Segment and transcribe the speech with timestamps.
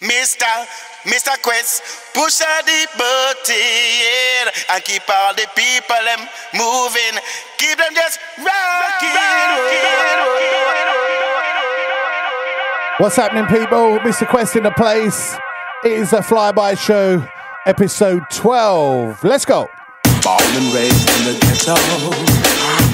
[0.00, 0.48] Mr.
[1.04, 1.36] Mr.
[1.42, 1.82] Quest,
[2.14, 7.20] push out the button and keep all the people them moving.
[7.58, 9.10] Keep them just rocking.
[12.96, 13.98] What's happening, people?
[13.98, 14.26] Mr.
[14.26, 15.36] Quest in the place.
[15.84, 17.22] It is a flyby show,
[17.66, 19.22] episode 12.
[19.22, 19.68] Let's go.
[20.22, 21.74] Born and raised in the ghetto.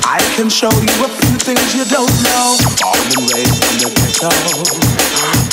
[0.03, 2.57] I can show you a few things you don't know.
[2.83, 4.96] Born and raised in the ghetto.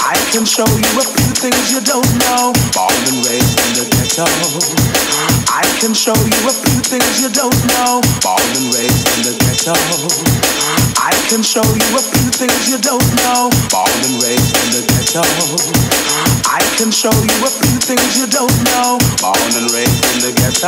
[0.04, 2.52] I can show you a few things you don't know.
[2.76, 4.28] Born and raised in the ghetto.
[5.48, 8.04] I can show you a few things you don't know.
[8.20, 9.72] Born and raised in the ghetto.
[11.00, 13.48] I can show you a few things you don't know.
[13.72, 15.24] Born and raised in the ghetto.
[16.52, 19.00] I can show you a few things you don't know.
[19.24, 20.68] Born and raised in the ghetto.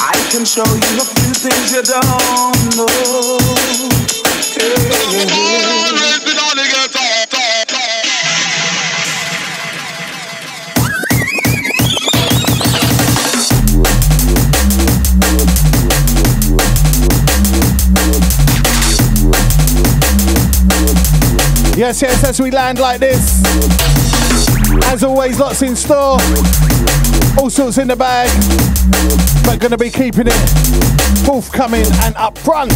[0.00, 2.08] I can show you a few things you don't
[2.72, 2.88] know.
[21.78, 23.40] Yes, yes, as we land like this.
[24.86, 26.18] As always, lots in store.
[27.38, 28.28] All sorts in the bag.
[29.44, 32.72] But gonna be keeping it forthcoming and up front.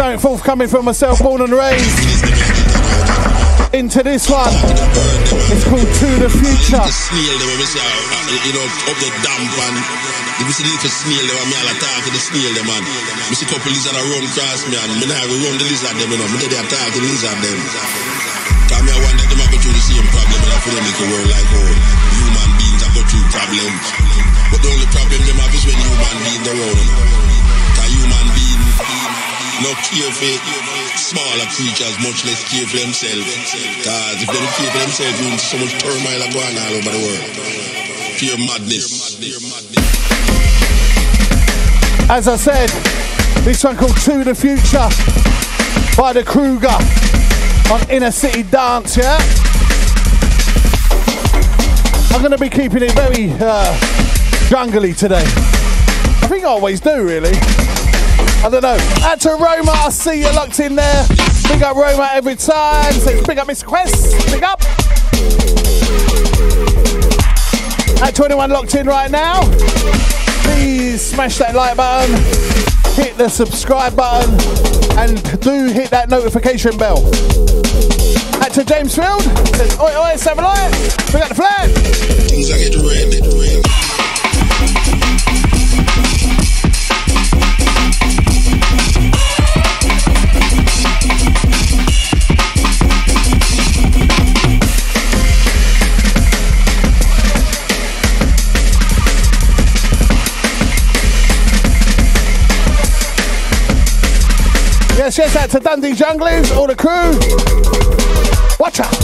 [0.00, 2.24] Coming from myself, born and raised.
[3.76, 4.48] Into this one.
[5.52, 6.80] It's called To the Future.
[6.80, 9.76] You know, up the damp and
[10.40, 12.82] you see the snail them, me all attack the snail them, man.
[13.28, 16.16] Me see couple lizard run cross me and me now run the lizard them, you
[16.16, 16.28] know.
[16.32, 17.60] Me they attack the lizard them.
[18.72, 20.84] Cause me I wonder them I go through the same problem, and I feel them
[20.88, 21.66] make a world like how
[22.16, 23.84] human beings are go through problems.
[24.48, 26.88] But the only problem them have is when human beings around them.
[27.76, 29.09] Cause human beings
[29.62, 30.34] no care for
[30.96, 33.28] smaller creatures, much less care for themselves.
[33.84, 37.02] Cause if they don't care for themselves, means so much turmoil going all over the
[37.04, 37.24] world.
[38.16, 39.20] Pure madness.
[42.08, 42.70] As I said,
[43.44, 44.88] this one called To the Future
[45.96, 46.68] by the Kruger
[47.70, 49.18] on Inner City Dance, yeah?
[52.12, 53.76] I'm going to be keeping it very uh,
[54.48, 55.24] jungly today.
[55.24, 57.32] I think I always do, really.
[58.42, 58.78] I don't know.
[59.02, 61.06] Out to Roma, I see you locked in there.
[61.46, 62.92] Big up Roma every time.
[62.94, 64.16] So big up Miss Quest.
[64.32, 64.62] Big up.
[68.02, 69.42] At 21 locked in right now.
[70.42, 72.14] Please smash that like button,
[72.94, 74.32] hit the subscribe button,
[74.98, 77.04] and do hit that notification bell.
[78.42, 79.22] Out to James Field.
[79.54, 80.72] Says, oi, oi, light.
[81.12, 81.70] We got the flag.
[105.10, 107.18] Yes, yes, out to Dundee Junglers, all the crew.
[108.60, 108.94] Watch out.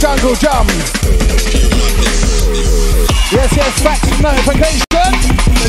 [0.00, 0.70] Jungle jump.
[3.30, 4.82] Yes, yes, fact notification.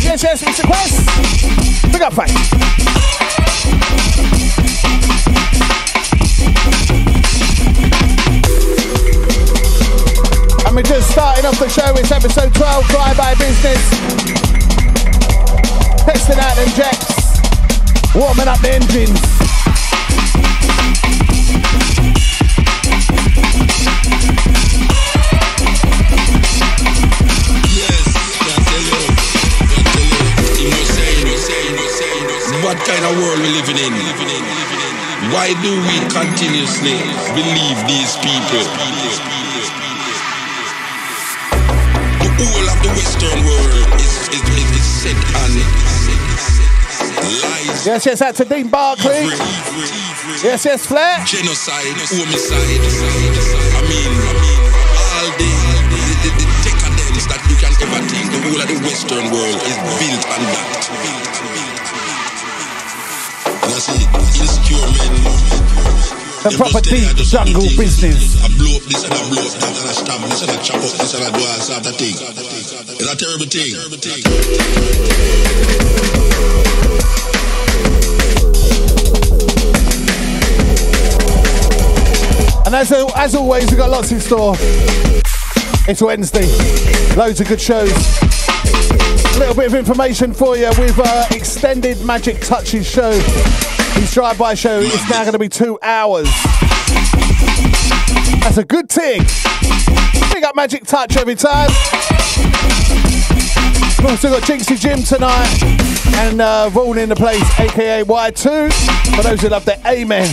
[0.01, 0.65] Yes, yes, Mr.
[0.65, 1.91] Quest.
[1.91, 2.31] Big up fact.
[10.65, 11.93] And we're just starting off the show.
[11.97, 13.89] It's episode 12, Fly By Business.
[16.05, 17.41] Testing out them jets.
[18.15, 19.60] Warming up the engines.
[33.01, 33.93] Kind of world we living in?
[35.33, 36.97] Why do we continuously
[37.33, 38.61] believe these people?
[42.21, 45.51] The whole of the Western world is, is, is, is set on
[47.41, 49.39] lies, Yes, yes, out to Dean evil, evil,
[50.43, 51.25] Yes, yes, Flair.
[51.25, 52.81] genocide, homicide.
[53.77, 54.13] I mean,
[55.17, 55.49] all the,
[55.89, 59.57] the, the, the decadence that you can ever think, the whole of the Western world
[59.65, 60.70] is built on that.
[66.41, 68.41] The proper just tell you deep jungle business.
[68.41, 70.57] I blow up this and I blow up that and I stab this and I
[70.57, 72.17] chop up this and I do all sort of thing.
[72.97, 73.75] It's a terrible thing.
[82.65, 84.55] And as, as always, we've got lots in store.
[85.87, 86.47] It's Wednesday.
[87.15, 87.91] Loads of good shows.
[89.35, 93.11] A little bit of information for you with uh, extended Magic Touches show.
[93.93, 96.29] His drive-by show is now going to be two hours.
[98.41, 99.21] That's a good thing.
[100.33, 101.69] Big up Magic Touch every time.
[103.99, 105.61] We've also got Jinxie Jim tonight
[106.15, 109.15] and uh, Vaughan in the place, aka Y2.
[109.15, 110.27] For those who love the Amen.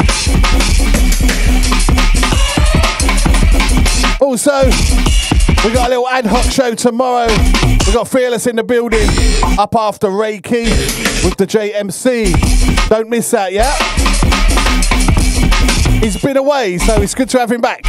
[4.21, 4.65] Also,
[5.65, 7.29] we got a little ad hoc show tomorrow.
[7.89, 9.09] We got Fearless in the building,
[9.59, 10.65] up after Reiki
[11.25, 12.87] with the JMC.
[12.91, 13.75] Don't miss that, yeah?
[15.99, 17.81] He's been away, so it's good to have him back.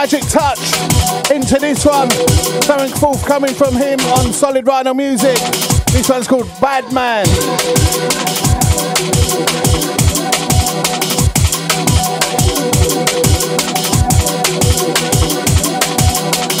[0.00, 0.58] Magic Touch,
[1.30, 2.10] into this one,
[2.62, 5.36] something forthcoming from him on Solid Rhino Music.
[5.92, 7.26] This one's called Bad Man.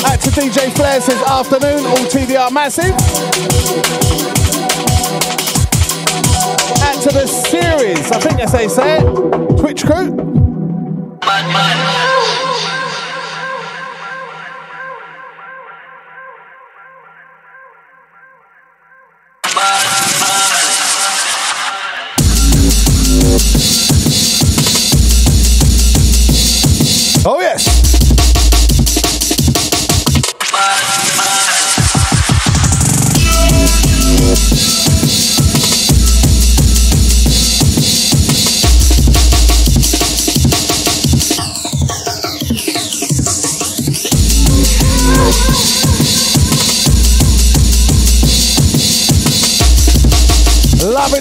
[0.04, 2.92] Out to DJ Flair says afternoon, all TDR massive.
[6.82, 9.58] Out to the series, I think that's how say it.
[9.58, 10.49] Twitch crew.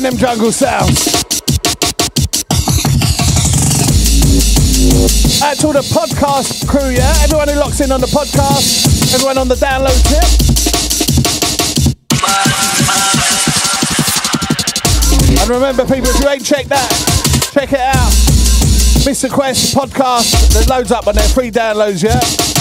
[0.03, 1.07] them jungle sounds.
[5.41, 7.13] Out to the podcast crew, yeah?
[7.23, 10.23] Everyone who locks in on the podcast, everyone on the download tip.
[15.41, 18.11] And remember, people, if you ain't checked that, check it out.
[19.03, 19.31] Mr.
[19.31, 22.58] Quest podcast, there's loads up on there, free downloads, yeah?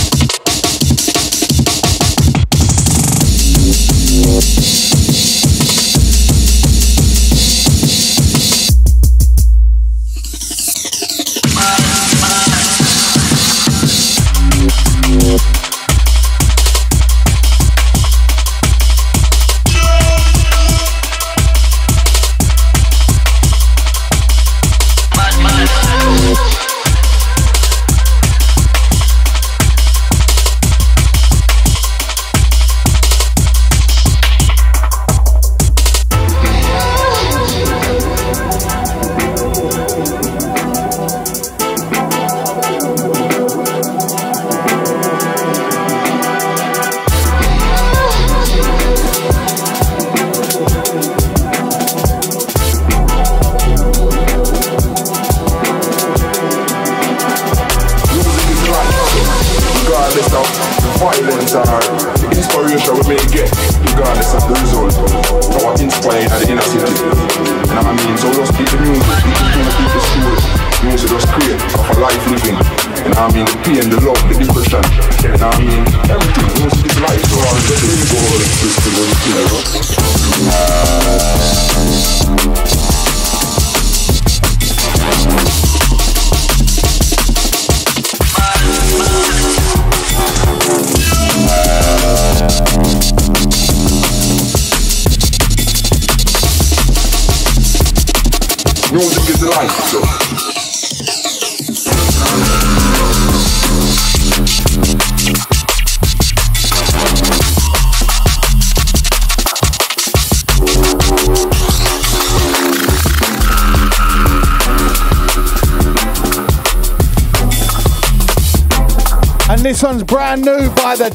[119.99, 121.11] One's brand new by the.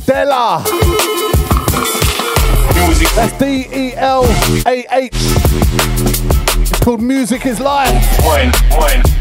[2.76, 3.08] Music.
[3.16, 4.26] That's D E L
[4.68, 5.12] A H.
[5.14, 7.96] It's called Music is Life.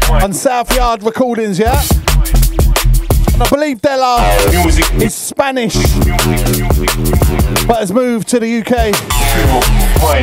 [0.09, 1.81] On South Yard Recordings, yeah?
[3.31, 3.79] And I believe
[4.51, 4.93] Music.
[5.01, 5.75] is Spanish,
[7.65, 8.93] but has moved to the UK.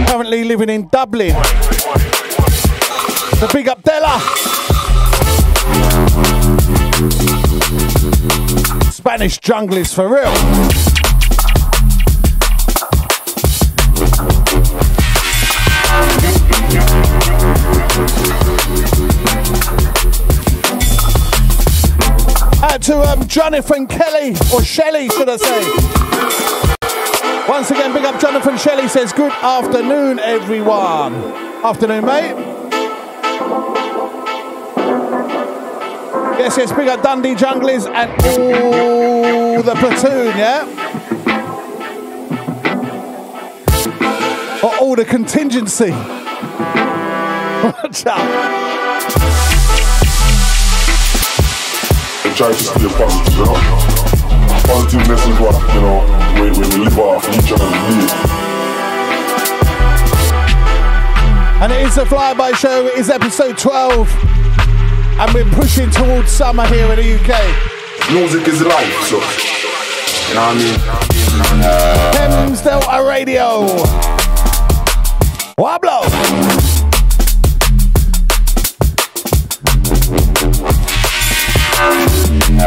[0.06, 1.32] Currently living in Dublin.
[3.38, 4.49] So big up Delah.
[9.10, 10.22] Spanish junglist for real.
[22.62, 25.64] Out to um, Jonathan Kelly, or Shelley, should I say.
[27.48, 31.16] Once again, big up Jonathan Shelley says, Good afternoon, everyone.
[31.64, 32.39] Afternoon, mate.
[36.40, 40.64] Yes, yes, big up Dundee Junglers and all the platoon, yeah?
[44.64, 45.90] Or all the contingency.
[47.62, 48.24] Watch out.
[52.34, 52.88] Try to you
[53.44, 53.52] know?
[55.42, 56.00] What, you know,
[56.40, 58.10] we, we, we live off each other live.
[61.60, 62.86] And it is a flyby show.
[62.86, 64.29] It is episode 12
[65.20, 68.10] and we're pushing towards summer here in the UK.
[68.10, 71.62] Music is life, so you know what I mean.
[71.62, 73.66] Uh, Thames Delta Radio.
[75.58, 76.00] Wablo.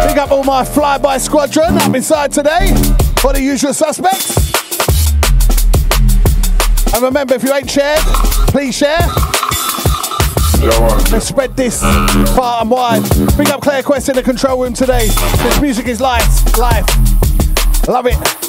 [0.08, 1.76] Pick up all my flyby squadron.
[1.80, 2.72] I'm inside today
[3.18, 4.38] for the usual suspects.
[6.94, 8.00] And remember, if you ain't shared,
[8.52, 9.33] please share.
[10.64, 11.82] Let's spread this
[12.36, 13.04] far and wide.
[13.38, 15.08] Big up Claire Quest in the control room today.
[15.08, 16.86] This music is life, life.
[17.88, 18.43] Love it.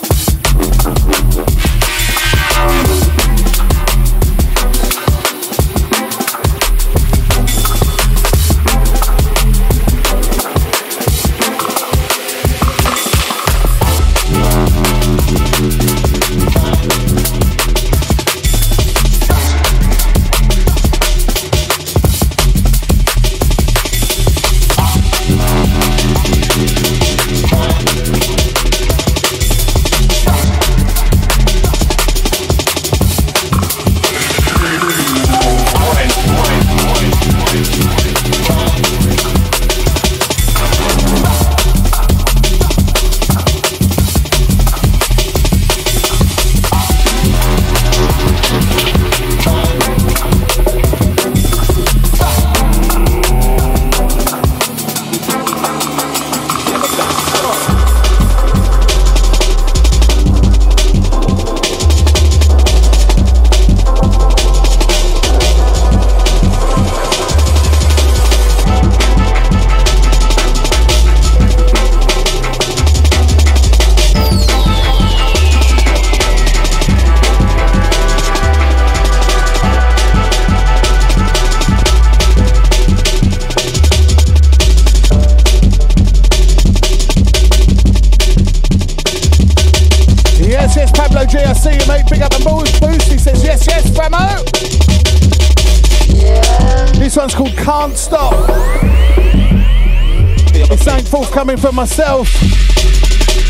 [101.75, 102.29] From myself.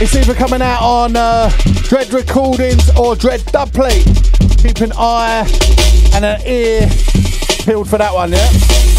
[0.01, 1.51] It's either coming out on uh,
[1.83, 4.63] Dread Recordings or Dread Dubplate.
[4.63, 5.47] Keep an eye
[6.15, 6.89] and an ear
[7.65, 8.94] peeled for that one, yeah?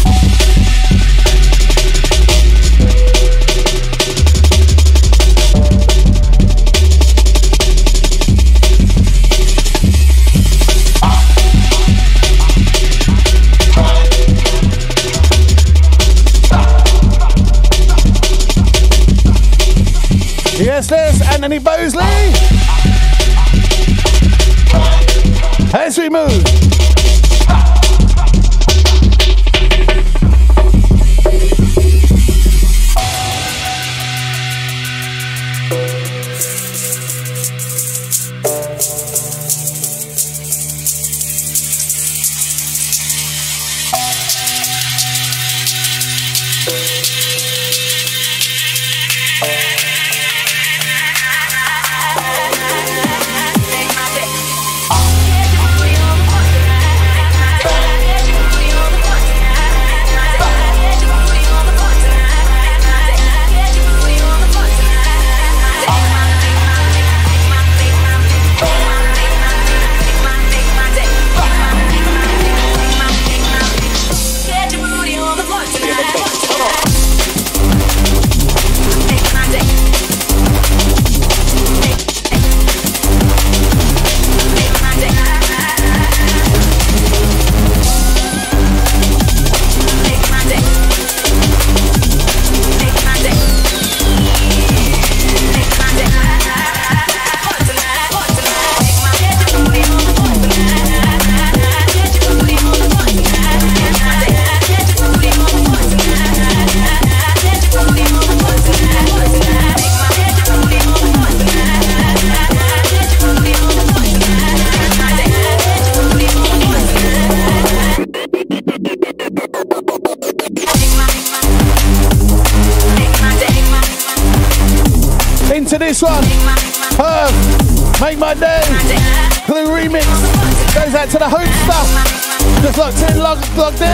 [25.96, 26.55] Fancy move.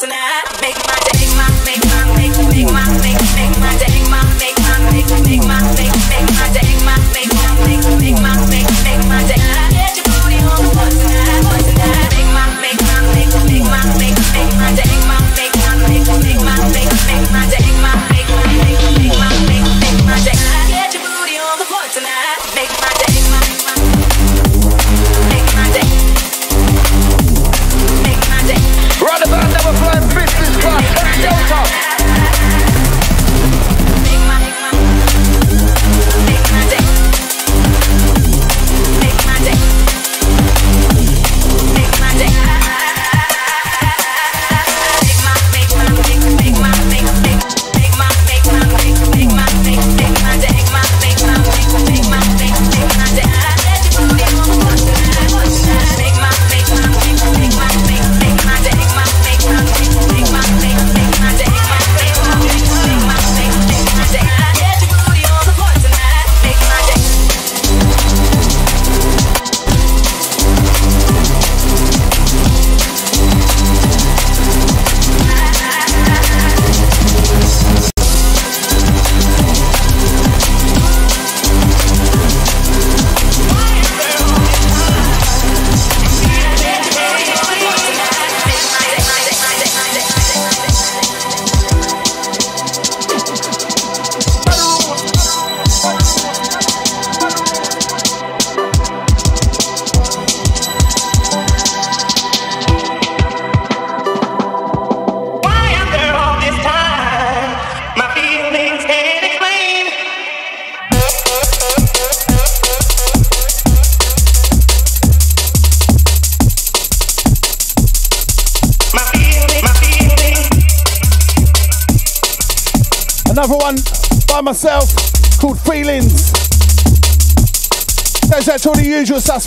[0.00, 1.17] we're flying business class.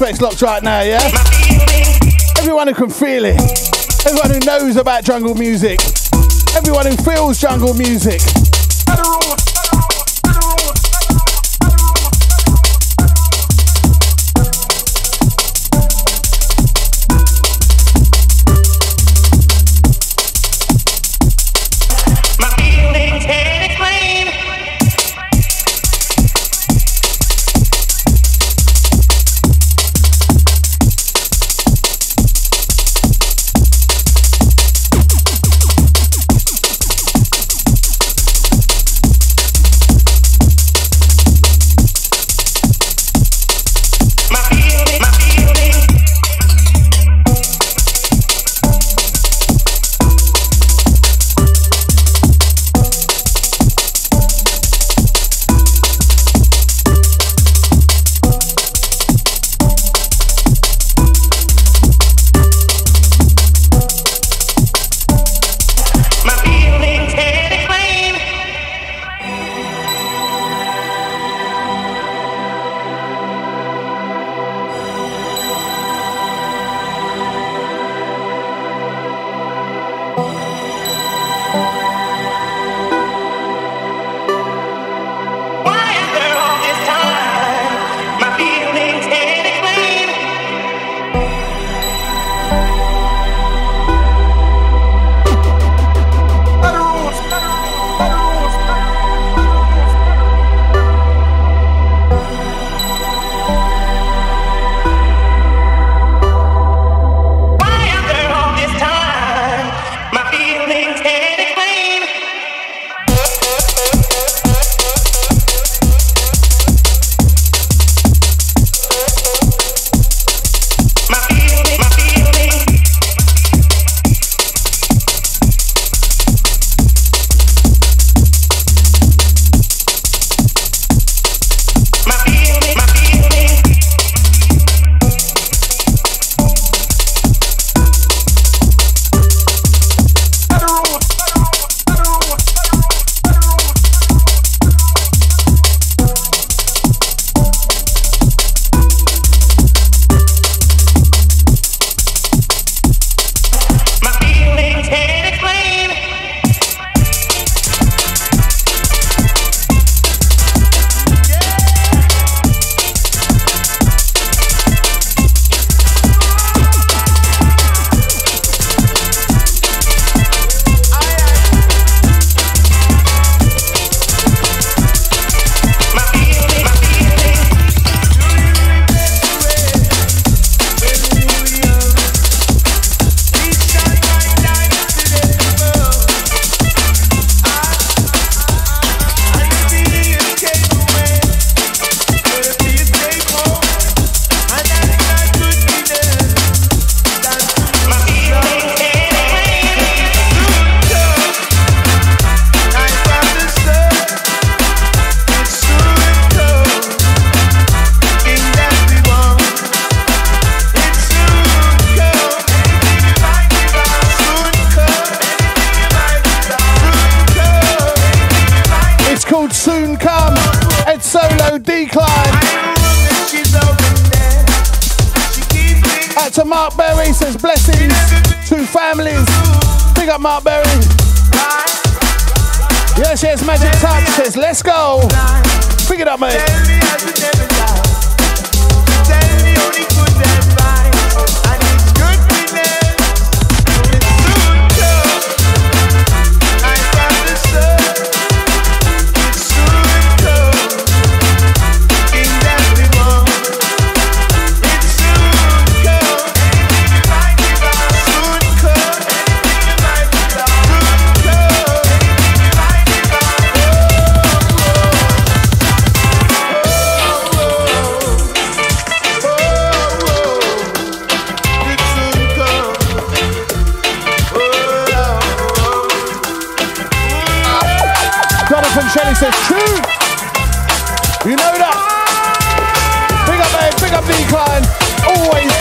[0.01, 0.99] Usual locked right now, yeah?
[2.39, 3.39] Everyone who can feel it.
[4.03, 5.79] Everyone who knows about jungle music.
[6.55, 8.19] Everyone who feels jungle music.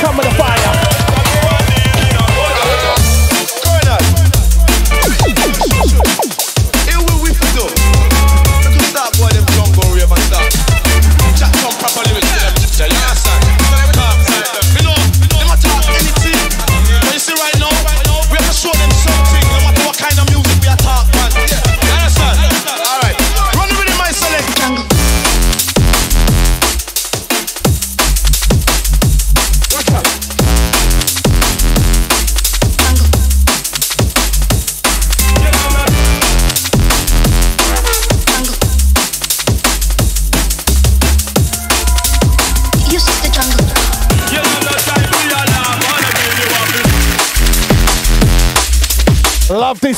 [0.01, 0.40] Come with a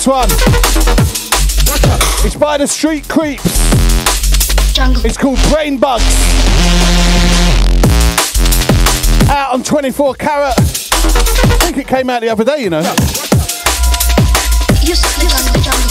[0.02, 0.28] this one.
[2.26, 3.44] It's by the Street Creeps.
[4.72, 5.04] Jungle.
[5.06, 6.04] It's called Brain Bugs.
[9.28, 10.58] Out on 24 Carat.
[10.58, 12.80] I think it came out the other day, you know.
[14.82, 15.90] You see the jungle, jungle.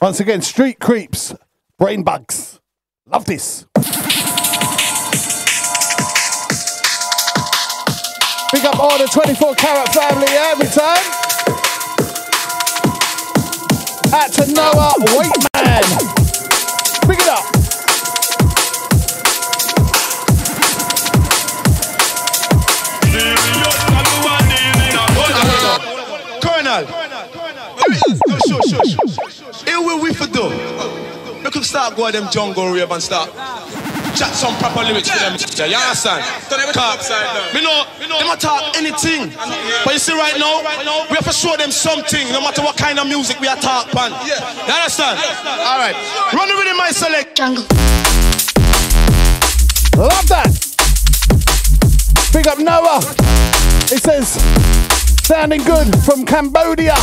[0.00, 1.34] Once again, Street Creeps,
[1.78, 2.60] Brain Bugs.
[3.06, 3.66] Love this.
[8.52, 10.98] Big up all the 24 Carat family every time.
[14.12, 15.86] Out to Noah Waitman.
[17.06, 17.44] Big it up.
[26.42, 26.86] Colonel.
[29.64, 30.48] Here we for do.
[31.44, 33.30] We could start going them jungle rave and start
[34.20, 35.32] chat some proper lyrics to them.
[35.56, 36.20] Yeah, you understand?
[36.76, 37.08] Cause
[37.56, 39.32] me know, they might talk anything.
[39.84, 40.60] But you see right now,
[41.08, 43.96] we have to show them something, no matter what kind of music we are talking.
[44.28, 44.36] You
[44.76, 45.16] understand?
[45.64, 45.96] All right.
[46.34, 47.36] Run with rhythm, my select.
[47.36, 47.64] Jungle.
[49.96, 50.52] Love that.
[52.32, 53.00] Big up Noah.
[53.88, 54.36] It says,
[55.24, 56.94] sounding good from Cambodia.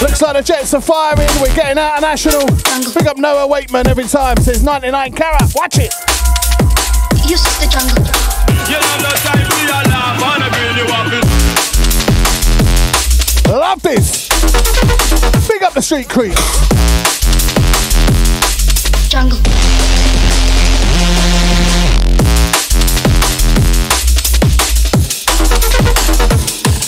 [0.00, 1.28] Looks like the Jets are firing.
[1.40, 2.46] We're getting out of national.
[2.94, 4.36] Big up Noah Waitman every time.
[4.38, 5.52] Says 99 carat.
[5.54, 5.94] Watch it.
[7.28, 8.04] You see the jungle.
[13.48, 14.28] Love this.
[15.48, 16.34] Big up the street creep.
[19.08, 19.38] Jungle.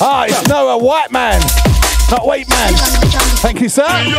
[0.03, 1.70] Ah, it's Noah White Man.
[2.11, 2.75] Not Wait Man.
[2.75, 3.37] Jungle, jungle.
[3.39, 3.87] Thank you, sir.
[3.87, 4.15] You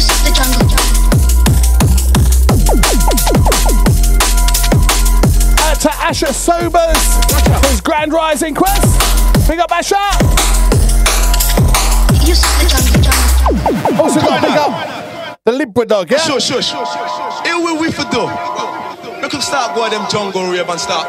[0.00, 0.94] see the jungle, jungle.
[5.64, 7.02] Out to Asher Sobers.
[7.68, 9.48] His Grand Rising Quest.
[9.48, 9.96] Big up Asher.
[12.24, 14.00] You see the jungle, jungle.
[14.00, 15.13] Also got to big up
[15.44, 16.16] the Libra Dog, yeah?
[16.24, 16.88] Sure, sure, sure.
[17.44, 18.24] Here will we for do.
[19.20, 21.04] We could start going them jungle rave and start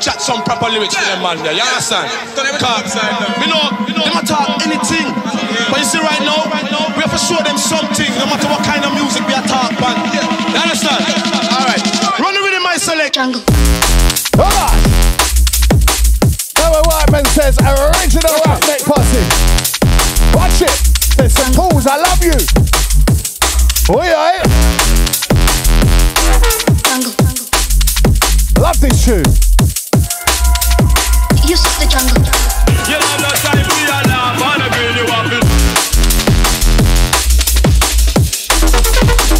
[0.00, 1.52] chat some proper lyrics to them man there.
[1.52, 2.08] You understand?
[2.32, 2.96] Cause
[3.36, 5.04] me know, they might talk anything.
[5.68, 6.48] But you see right now,
[6.96, 9.76] we have to show them something, no matter what kind of music we are talking.
[9.76, 10.00] about.
[10.00, 11.04] You understand?
[11.52, 11.84] All right.
[12.24, 13.20] Run the rhythm, my select.
[13.20, 13.44] Jungle.
[14.40, 14.80] Alright.
[16.56, 19.24] Noah Whiteman says original roughneck posse.
[20.32, 20.72] Watch it.
[21.20, 21.84] There's some pools.
[21.84, 22.32] I love you.
[23.94, 24.40] Oi, oi.
[26.82, 27.46] Jungle, jungle.
[28.58, 29.22] Love this tune.
[31.44, 32.52] You see the jungle, jungle.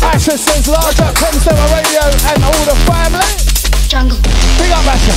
[0.05, 3.25] Asher says large up Thames Delta Radio and all the family.
[3.89, 4.19] Jungle.
[4.59, 5.17] Big up Asher.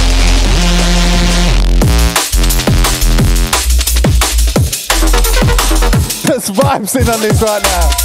[6.26, 8.05] There's vibes in on this right now.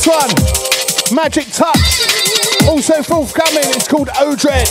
[0.00, 1.76] this one, Magic Touch.
[2.68, 4.68] Also forthcoming, it's called Odred.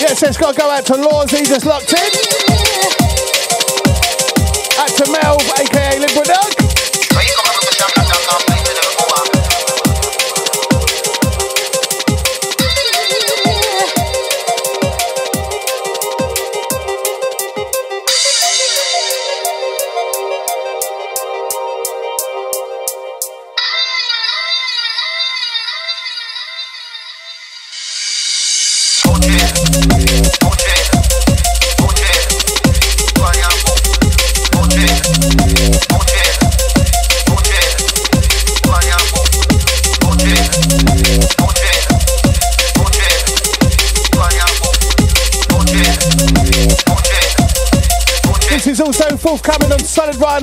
[0.00, 1.98] Yes, it's got to go out to Laws, he just locked in.
[4.80, 6.63] Out to Mel, aka Libra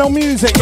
[0.01, 0.60] Vinyl Music,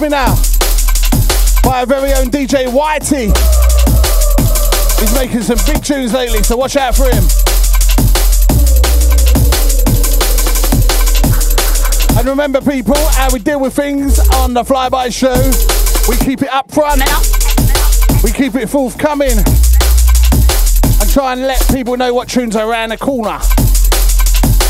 [0.00, 0.34] Me Now
[1.62, 3.26] by our very own DJ Whitey.
[4.98, 7.22] He's making some big tunes lately, so watch out for him.
[12.16, 15.36] And remember, people, how we deal with things on the Flyby Show.
[16.08, 17.02] We keep it up front,
[18.24, 22.96] we keep it forthcoming, and try and let people know what tunes are around the
[22.96, 23.38] corner.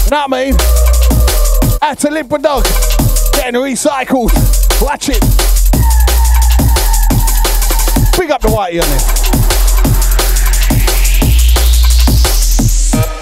[0.04, 0.56] You know what I mean?
[1.96, 2.64] To Limper Dog,
[3.32, 4.59] getting recycled.
[4.80, 5.20] Watch it.
[8.18, 9.20] Big up the whitey on it.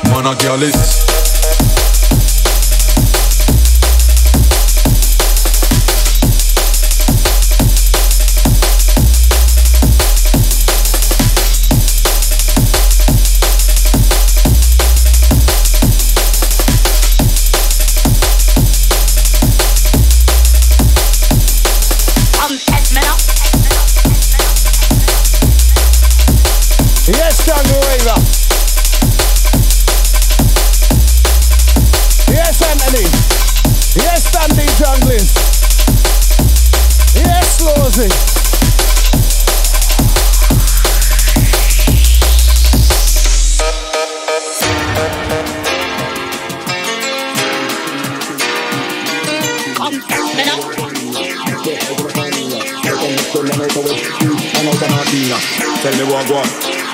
[0.08, 1.17] Man, a girl is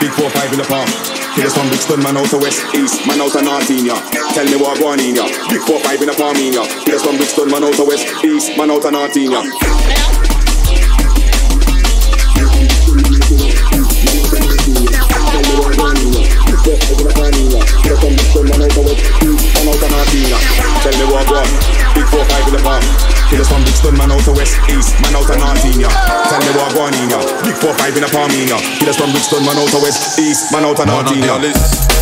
[0.00, 0.88] Big four five in the park.
[1.34, 3.96] Killers from Brixton, man out to west, east, man out to north in ya.
[4.36, 5.24] Tell me what go on in ya.
[5.48, 6.64] Big four five in the palm in ya.
[6.84, 10.23] Killers from Brixton, man out to west, east, man out to north in ya.
[20.82, 21.38] Tell me what go
[21.94, 22.82] Big four five in the palm.
[23.30, 25.30] Killers from Brixton, man out to west, east, man out
[25.64, 25.88] in ya.
[26.28, 27.22] Tell me what go on in ya.
[27.46, 28.58] Big four five in the palm in ya.
[28.82, 31.93] Killers from Brixton, man out to west, east, man out to north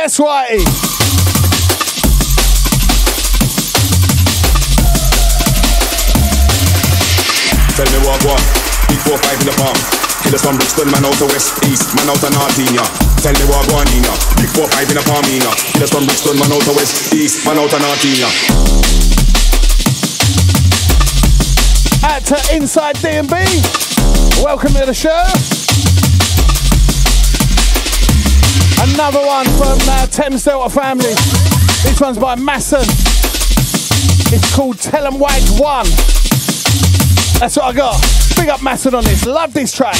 [0.00, 0.64] Yes, Whitey.
[7.76, 8.40] Tell me what what.
[8.88, 9.76] Big four five in the palm.
[10.24, 12.80] Killers from Brixton, man out to west east, man out to north in ya.
[13.20, 14.16] Tell me what in ya.
[14.40, 15.52] Big four five in the palm in ya.
[15.76, 18.30] Killers from Brixton, man out to west east, man out to north in ya.
[22.08, 23.36] Out to Inside DMB.
[24.42, 25.59] Welcome to the show.
[28.82, 31.12] Another one from uh, Thames Delta family.
[31.84, 32.80] This one's by Masson.
[34.32, 35.84] It's called Tell 'em White One.
[37.38, 38.00] That's what I got.
[38.36, 39.26] Big up Masson on this.
[39.26, 39.96] Love this track.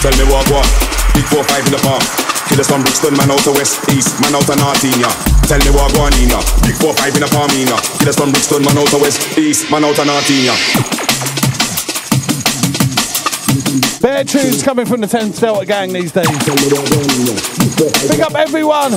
[0.00, 0.66] Tell me what what.
[1.14, 2.27] Big four five in the palm.
[2.48, 4.98] Killers from Brixton, man out to west east, man out to north in.
[5.46, 6.40] Tell me what going in ya.
[6.64, 7.76] Big four five in the palm in ya.
[8.00, 10.56] Killers from Brixton, man out to west east, man out to north in ya.
[14.24, 16.26] Tunes coming from the Thames Delta gang these days.
[18.08, 18.92] Big up everyone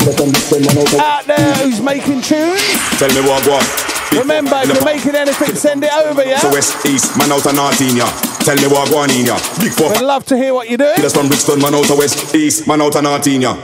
[0.99, 2.61] out there who's making tunes.
[2.97, 3.90] Tell me what what.
[4.11, 6.37] Remember, if you're making anything, send it over, yeah?
[6.39, 8.05] To west east, man out to north in ya.
[8.43, 9.37] Tell me what going in ya.
[9.59, 10.95] Big four We'd love to hear what you're doing.
[10.95, 13.55] Killers from Brixton, man out to west east, man out to north in ya.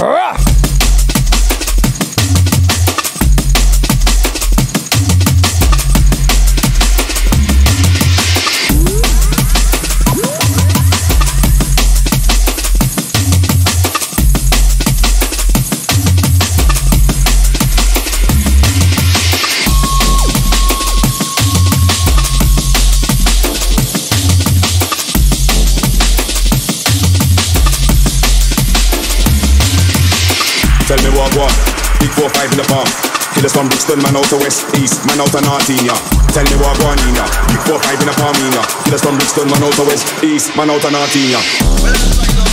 [0.00, 0.51] Rah!
[31.22, 31.54] Tell what.
[32.02, 32.86] Big four five in the palm.
[33.34, 35.94] Killers from Brixton, man out to west east, man out to north in ya.
[36.34, 37.24] Tell me what going in ya.
[37.46, 38.62] Big four five in the palm in ya.
[38.84, 42.51] Killers from Brixton, man out to west east, man out to north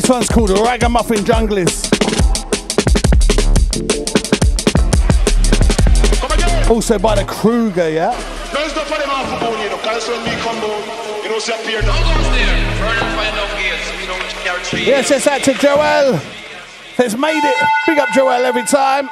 [0.00, 1.84] This one's called Ragamuffin Junglers.
[6.70, 8.16] Also by the Kruger, yeah?
[8.54, 11.28] No, it's not for them off bone, you know, because when we come down, you
[11.28, 12.00] know, see a peer down.
[14.72, 16.16] Yes, yes, out to Joel.
[16.96, 17.68] Has made it.
[17.86, 19.10] Big up Joel every time.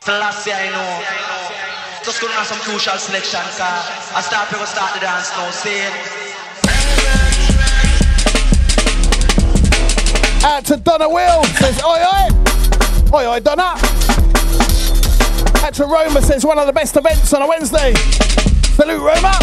[0.00, 2.04] Selassie, I know.
[2.06, 3.84] Just gonna have some crucial selection, car.
[4.16, 7.29] I start people start the dance now, saying.
[10.42, 11.44] Out to Donna Will.
[11.44, 12.28] Says, oi, oi.
[13.12, 13.74] Oi, oi, Donna.
[15.62, 16.22] Out to Roma.
[16.22, 17.94] Says, one of the best events on a Wednesday.
[18.74, 19.34] Salute, Roma.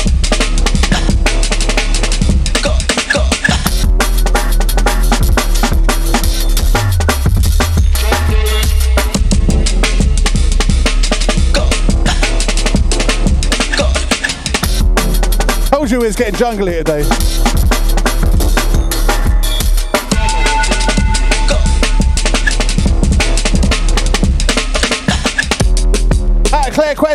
[15.70, 17.67] Told you was getting jungly today.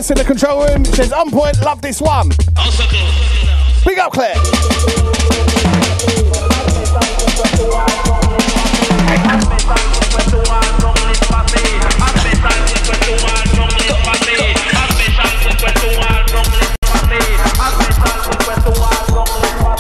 [0.03, 0.85] Out of Claire Quest in the control room.
[0.85, 2.29] Says, on point, love this one.
[3.85, 4.35] Big up, Claire.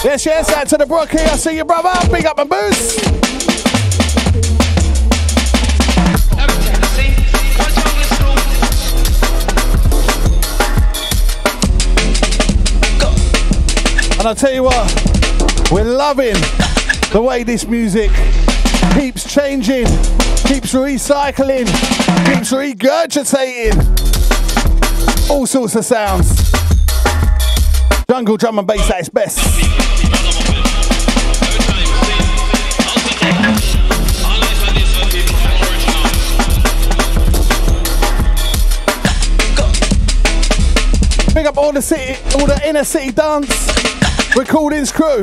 [0.05, 1.19] Yes, yes, out to the Brookie.
[1.19, 1.93] I see you, brother.
[2.11, 3.62] Big up my boots.
[14.23, 14.87] And I'll tell you what,
[15.73, 16.37] we're loving
[17.11, 18.13] the way this music
[18.95, 19.87] keeps changing,
[20.47, 21.67] keeps recycling,
[22.27, 23.75] keeps regurgitating.
[25.29, 26.53] All sorts of sounds.
[28.09, 29.41] Jungle drum and bass at its best.
[41.35, 43.92] Big up all the city, all the inner city dance
[44.37, 45.23] recordings crew.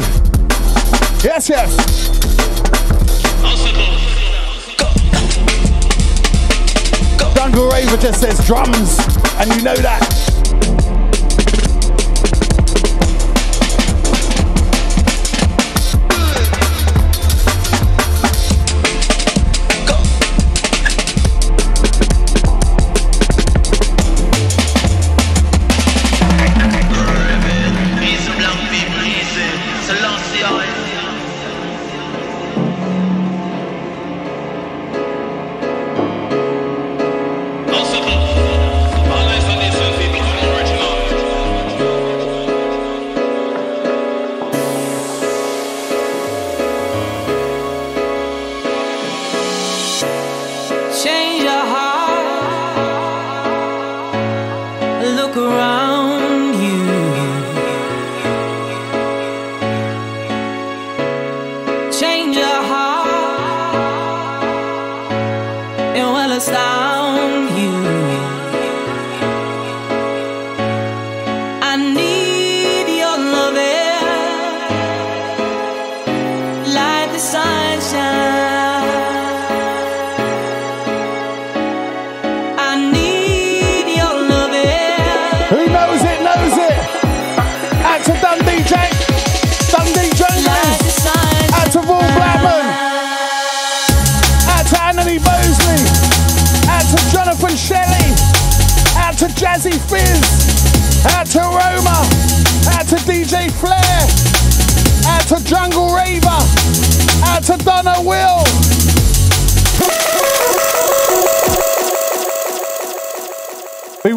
[1.24, 1.76] Yes, yes.
[7.36, 9.00] Jungle Raver just says drums,
[9.40, 10.29] and you know that.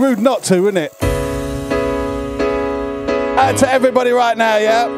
[0.03, 1.03] Not to, wouldn't it?
[3.39, 4.89] Out to everybody right now, yeah?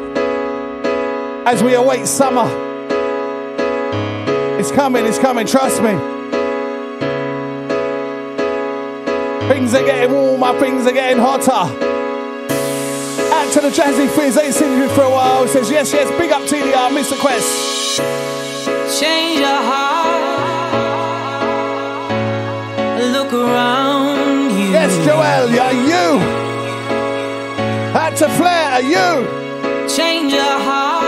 [1.47, 2.47] As we await summer.
[4.59, 5.93] It's coming, it's coming, trust me.
[9.49, 11.53] Things are getting warmer, things are getting hotter.
[13.35, 15.47] Out to the Jazzy Fizz, ain't seen you for a while.
[15.47, 17.19] Says, yes, yes, big up TDR, uh, Mr.
[17.21, 17.99] Quest.
[19.01, 19.85] Change your heart.
[23.13, 23.94] Look around.
[25.05, 26.19] Joel, are you?
[27.93, 29.87] Had to flare, are you?
[29.87, 31.05] Change your heart.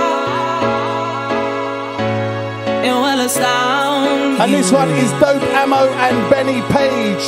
[2.84, 7.24] It will astound And this one is Dope Ammo and Benny Page.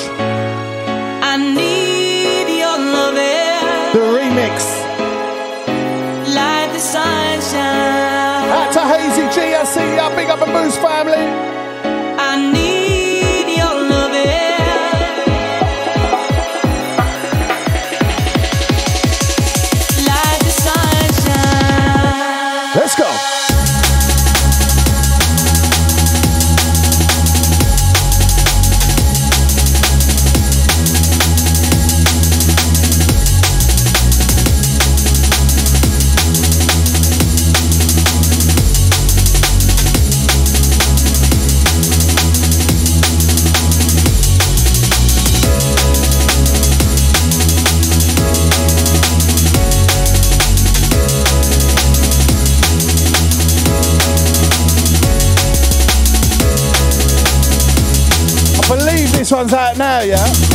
[1.24, 3.92] I need your loving.
[3.96, 4.56] The remix.
[6.34, 8.44] Like the sunshine.
[8.52, 10.14] Out to Hazy G, I see ya.
[10.14, 11.16] Big up a Boost family.
[59.50, 60.47] One's out now, yeah?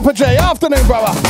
[0.00, 0.38] Papa.
[0.38, 1.27] Afternoon, brother.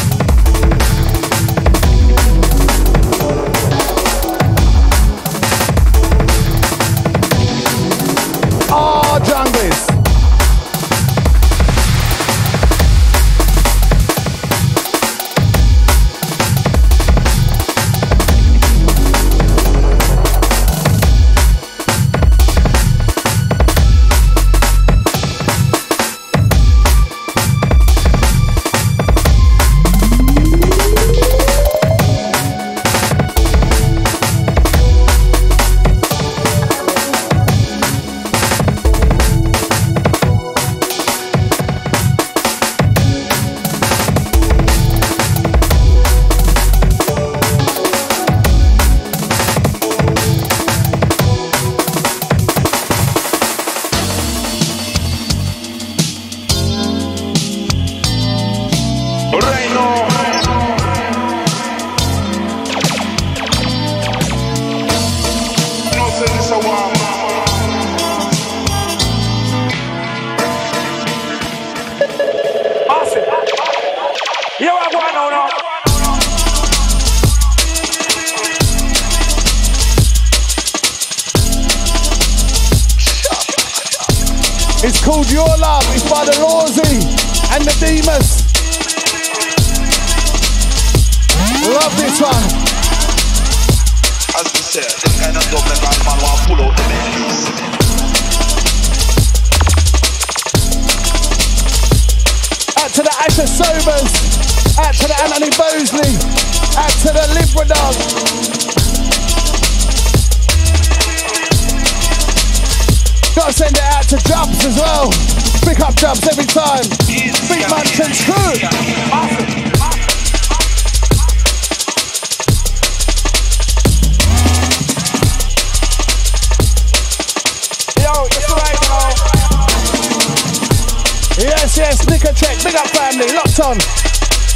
[131.39, 132.59] Yes, yes, Nicker check.
[132.64, 133.30] Big up family.
[133.32, 133.78] Locked on.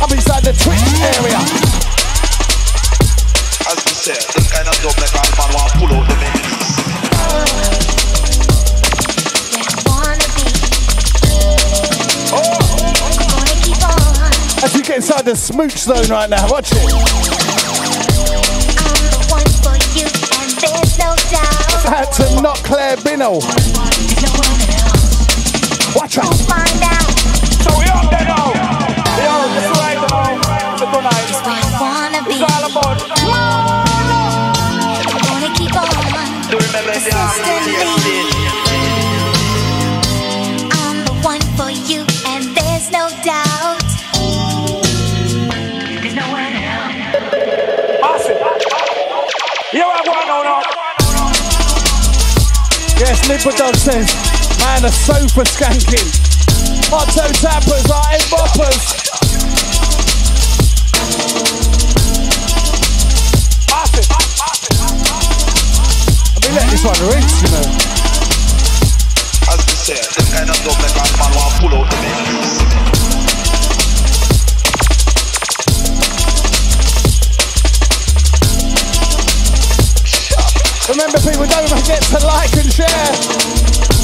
[0.03, 0.83] Up inside the Twitch
[1.15, 1.39] area.
[3.71, 6.63] As we said, this kind of dub make a man want pull out the Bentleys.
[14.65, 16.79] As you get inside the smooch zone right now, watch it.
[21.87, 23.41] Out to not Claire Binnell.
[26.15, 26.35] Watch out.
[27.65, 28.53] So we up there now.
[29.17, 30.77] Yo, it's right now.
[30.77, 31.25] For tonight.
[31.25, 32.99] It's all about.
[36.51, 37.09] Do you remember the
[40.71, 43.81] I'm the one for you, and there's no doubt.
[46.03, 46.93] There's no one else.
[48.03, 48.62] Awesome.
[53.03, 54.15] Yes, Liberdog says,
[54.61, 56.07] man, a sofa skanking.
[56.89, 58.79] Motto tappers are head boppers.
[66.31, 67.67] Let me let this one rinse, you know.
[69.51, 72.92] As we said, this kind of dub make a man pull out the Bentleys.
[81.03, 84.02] Remember, people, don't forget to like and share.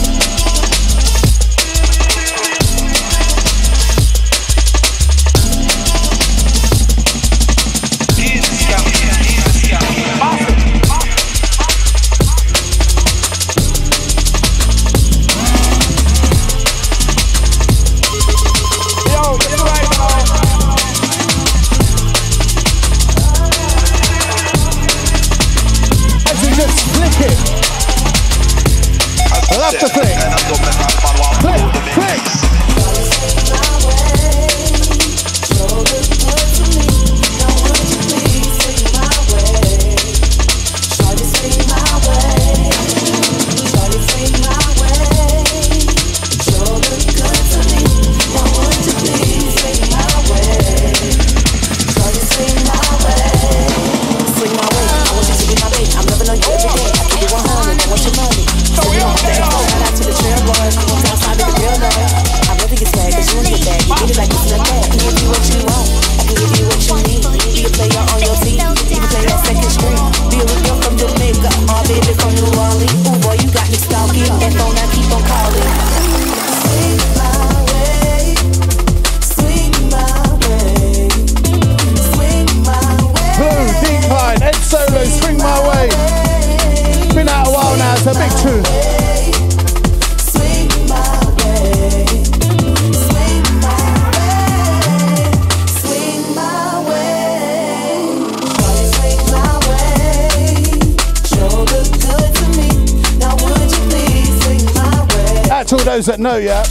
[105.98, 106.62] Those that know, yeah.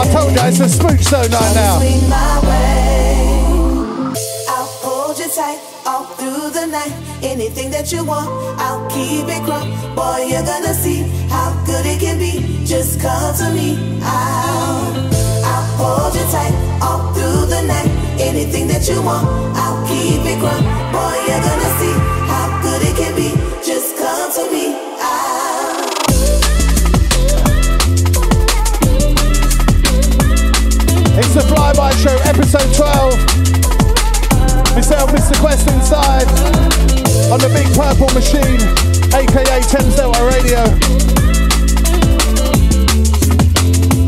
[0.00, 1.76] I told you it's a smooch zone right now.
[4.48, 6.92] I'll hold you tight all through the night.
[7.22, 9.44] Anything that you want, I'll keep it.
[9.94, 12.64] Boy, you're gonna see how good it can be.
[12.64, 14.00] Just come to me.
[14.02, 15.10] I'll,
[15.44, 17.89] I'll hold you tight all through the night.
[18.40, 20.40] Anything that you want, I'll keep it.
[20.40, 20.48] Boy,
[21.28, 21.92] you're gonna see
[22.24, 23.36] how good it can be.
[23.60, 24.72] Just come to me.
[31.20, 33.12] It's the Flyby Show, episode 12.
[34.74, 35.36] Myself, Mr.
[35.38, 36.24] Quest inside
[37.28, 38.56] on the big purple machine,
[39.12, 40.64] aka Thames Delta Radio.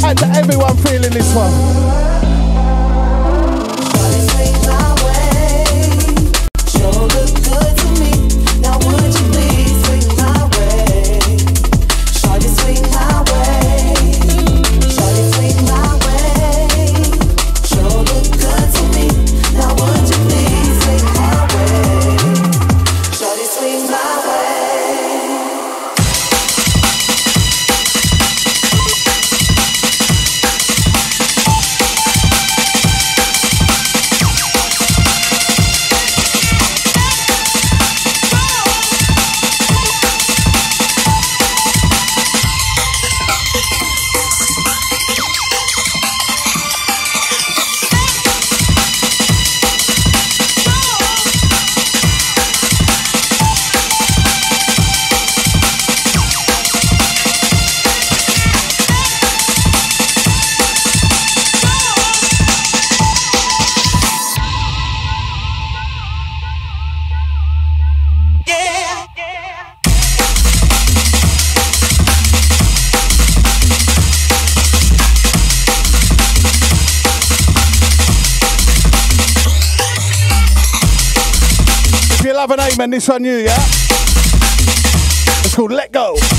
[0.09, 2.12] And to everyone feeling this one.
[82.91, 83.55] This on you, yeah?
[85.45, 86.32] It's called Let Go.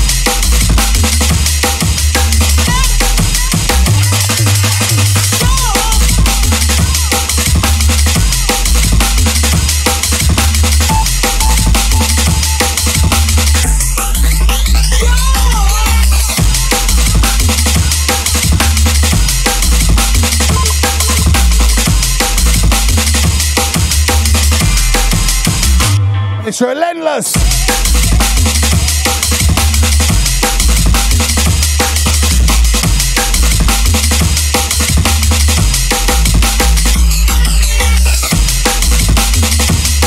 [26.54, 27.34] It's relentless.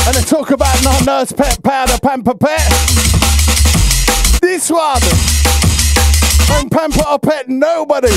[0.06, 2.66] And they talk about not nurse pet powder pamper pet.
[4.40, 5.02] This one.
[6.46, 8.08] Don't pamper or pet nobody.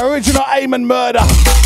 [0.00, 1.57] Original aim and murder.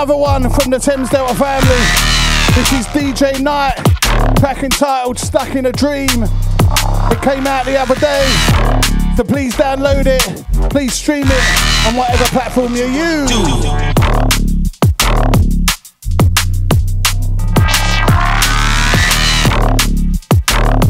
[0.00, 1.68] Another one from the Thames Delta family.
[2.54, 3.74] This is DJ Knight,
[4.38, 6.22] track entitled Stuck in a Dream.
[6.22, 8.24] It came out the other day,
[9.14, 10.22] so please download it.
[10.70, 13.30] Please stream it on whatever platform you use.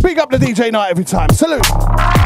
[0.01, 1.31] Big up the DJ Night every time.
[1.31, 2.20] Salute.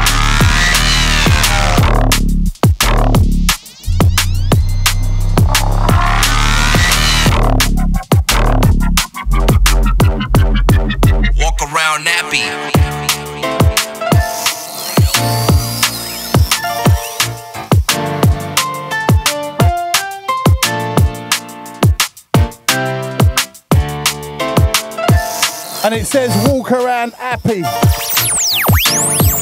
[25.95, 27.61] And it says walk around happy.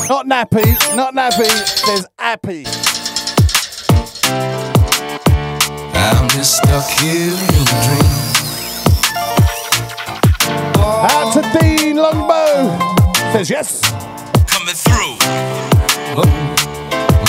[0.09, 2.67] Not nappy, not nappy, says happy.
[5.95, 8.13] I'm just stuck here in a dream.
[10.85, 12.79] Out to Dean Longbow.
[13.33, 13.81] Says yes.
[14.47, 15.17] Coming through.
[16.13, 16.25] A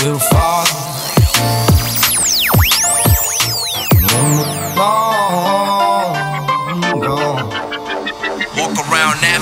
[0.04, 0.94] little farther.
[4.76, 5.43] Long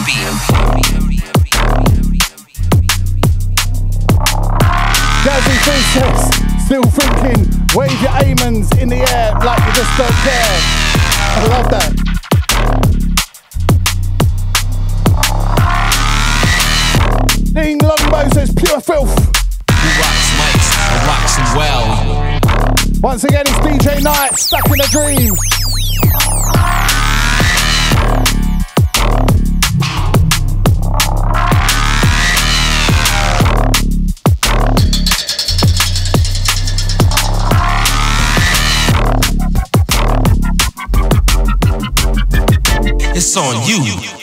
[0.02, 1.22] nappy.
[5.24, 5.58] Jazzy
[5.94, 10.60] says, still thinking, wave your amens in the air like you just don't care.
[11.34, 11.92] I love that.
[17.54, 19.14] Dean Longbow says, pure filth.
[19.70, 22.42] Who rocks mics and rocks them well.
[23.02, 25.61] Once again, it's DJ Knight, stuck in a dream.
[43.38, 44.21] On you.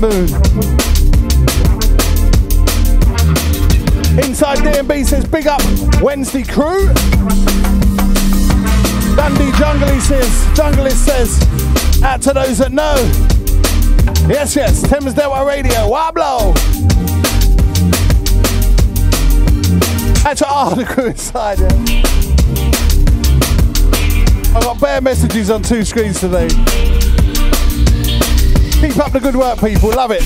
[0.00, 0.28] Moon.
[4.18, 5.60] Inside DMB says big up
[6.02, 6.86] Wednesday crew.
[9.14, 12.96] Dundee Jungley says, Junglist says, out to those that know.
[14.28, 16.54] Yes, yes, Thames Delta Radio, Wablo.
[20.36, 21.68] To all the crew inside, yeah.
[24.54, 26.48] I've got bare messages on two screens today.
[28.80, 29.90] Keep up the good work, people.
[29.90, 30.22] Love it.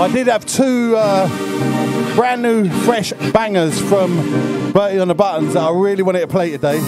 [0.00, 5.62] I did have two uh, brand new, fresh bangers from Bertie on the Buttons that
[5.62, 6.78] I really wanted to play today.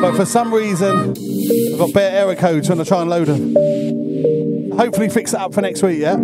[0.00, 3.95] But for some reason, I've got bare error codes when I try and load them.
[4.76, 6.16] Hopefully, fix it up for next week, yeah?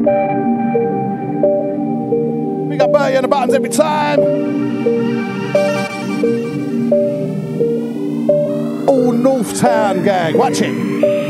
[2.72, 4.20] We got Bertie on the Buttons every time.
[8.88, 11.21] All North Town gang, watch it.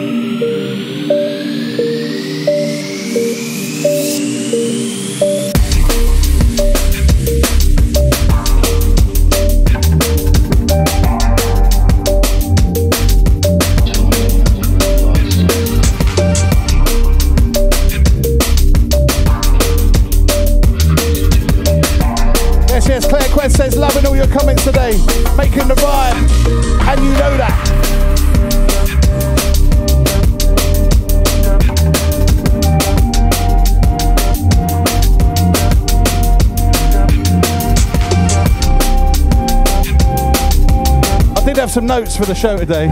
[41.73, 42.91] some notes for the show today.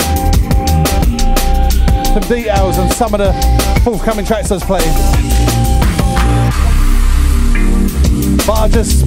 [2.15, 3.31] Some details and some of the
[3.85, 4.89] forthcoming tracks I was playing.
[8.47, 9.07] But I just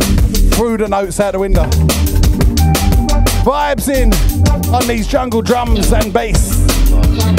[0.53, 1.63] threw the notes out the window.
[3.43, 4.13] Vibes in
[4.71, 6.59] on these jungle drums and bass.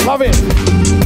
[0.05, 1.04] Love it.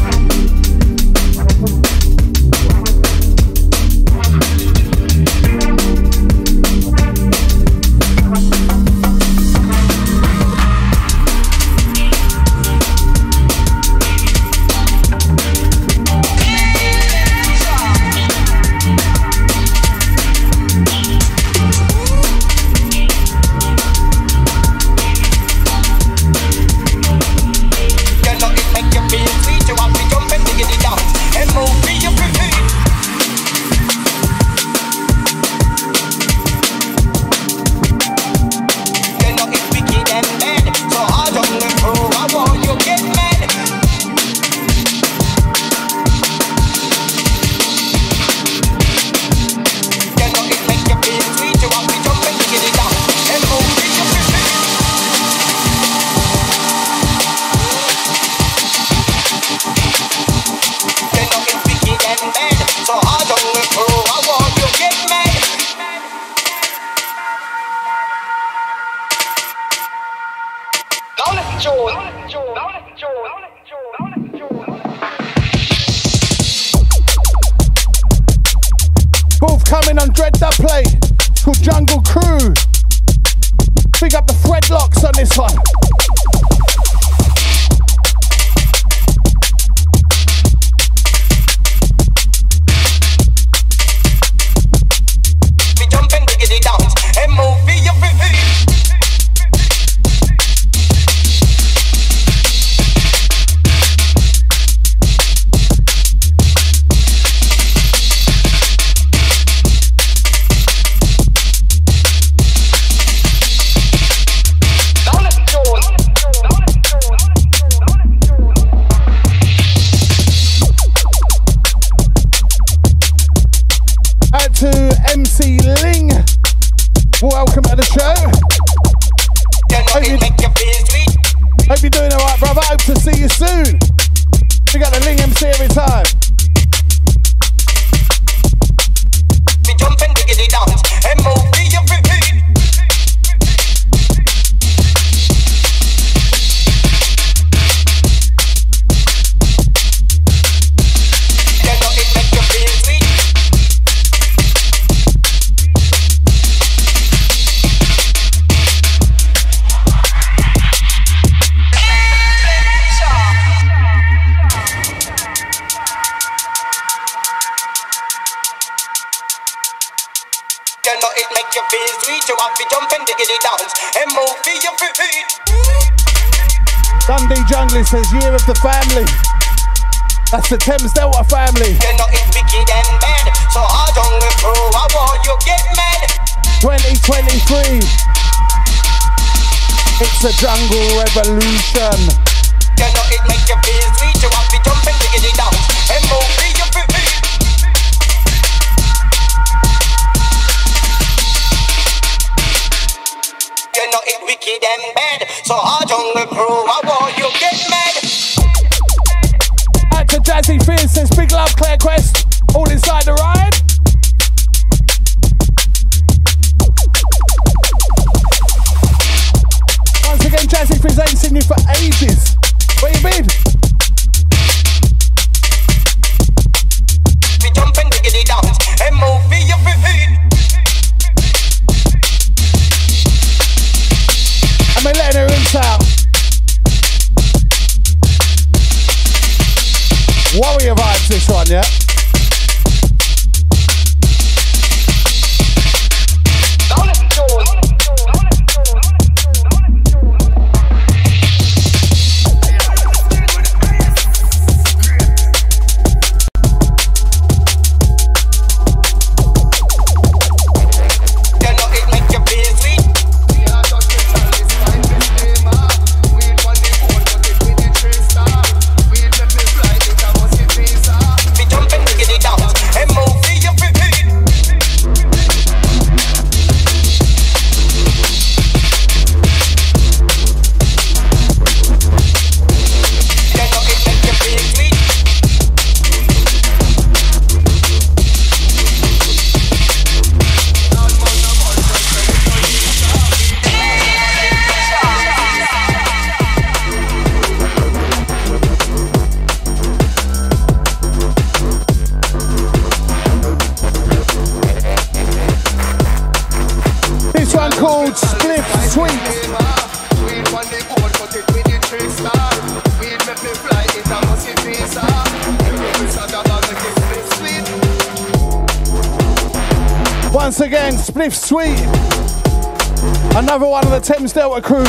[323.88, 324.64] Thames Delta crew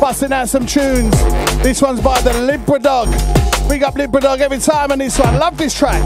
[0.00, 1.10] busting out some tunes.
[1.62, 3.08] This one's by the Libra Dog.
[3.68, 5.38] Big up Libra Dog every time on this one.
[5.38, 6.00] Love this track.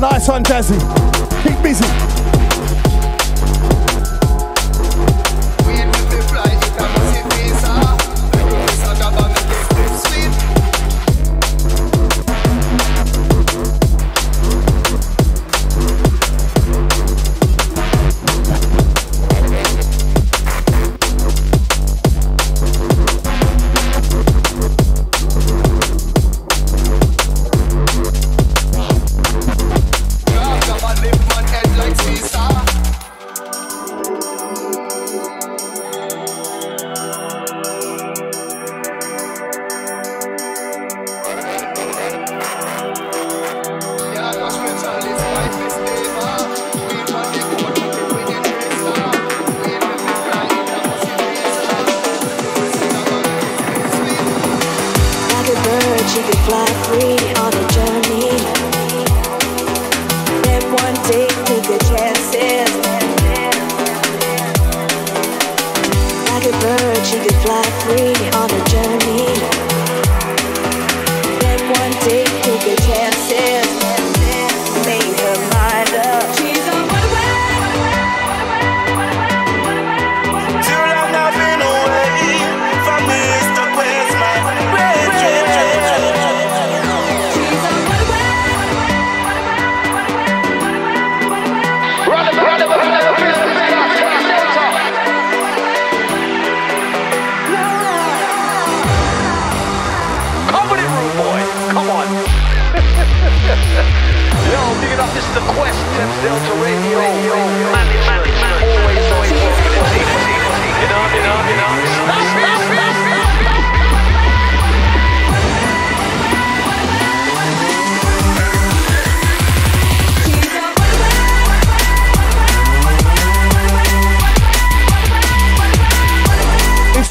[0.00, 1.03] Nice one, Jazzy.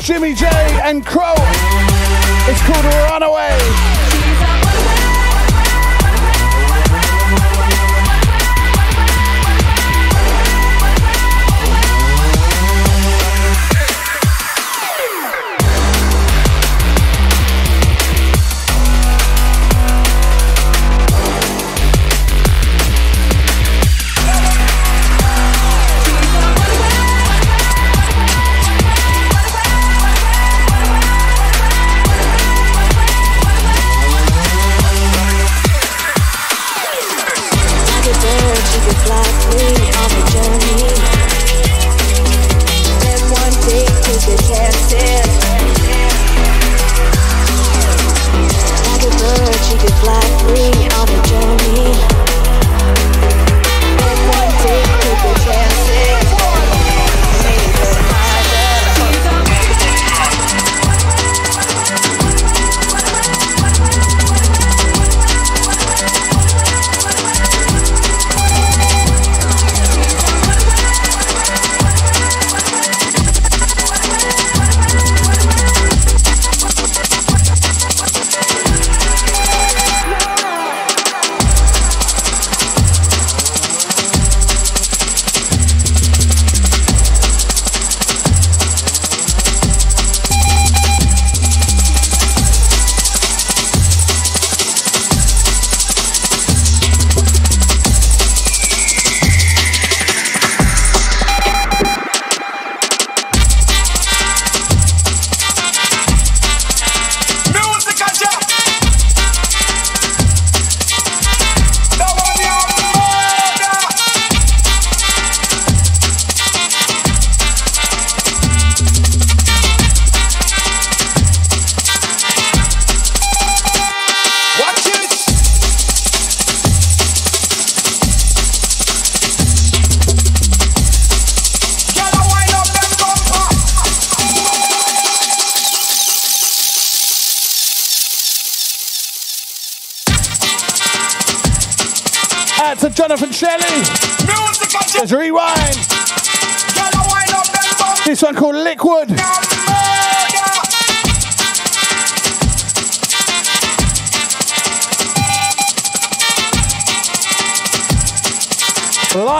[0.04, 0.46] Jimmy J
[0.84, 1.34] and Crow.
[2.50, 3.93] It's called Runaway.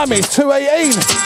[0.06, 1.23] Miami's 218.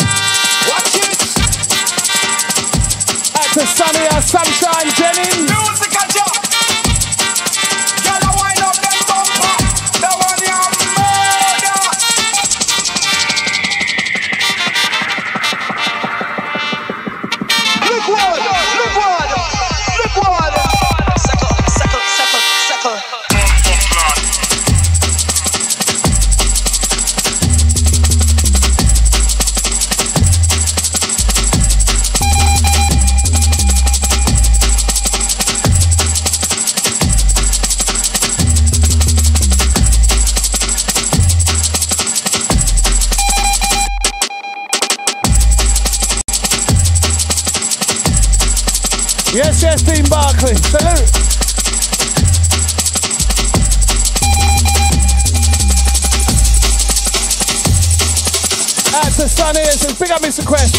[58.98, 60.44] Out to Sunny and some big up Mr.
[60.44, 60.74] Quest.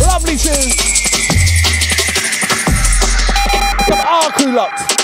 [0.00, 0.74] Lovely tunes.
[3.86, 5.03] Some R locked.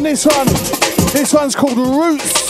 [0.00, 0.46] on this one.
[1.12, 2.49] This one's called Roots.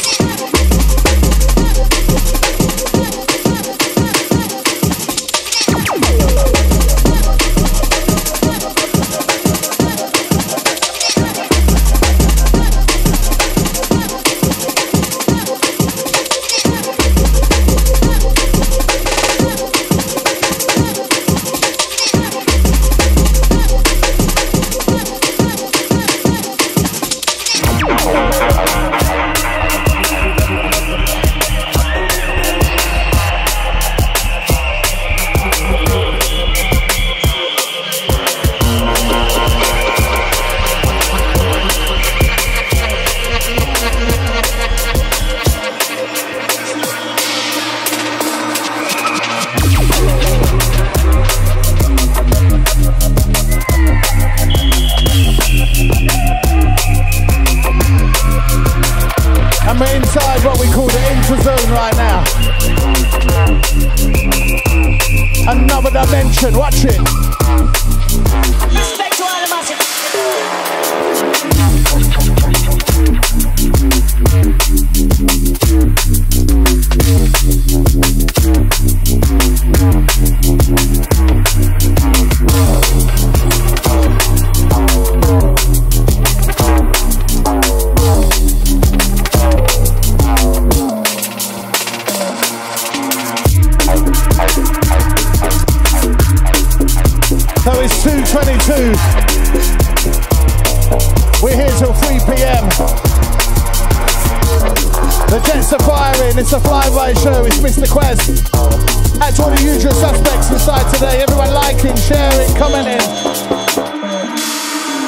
[109.30, 111.22] That's all the usual suspects inside today.
[111.22, 112.98] Everyone liking, sharing, commenting.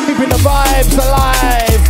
[0.06, 1.82] Keeping the vibes alive.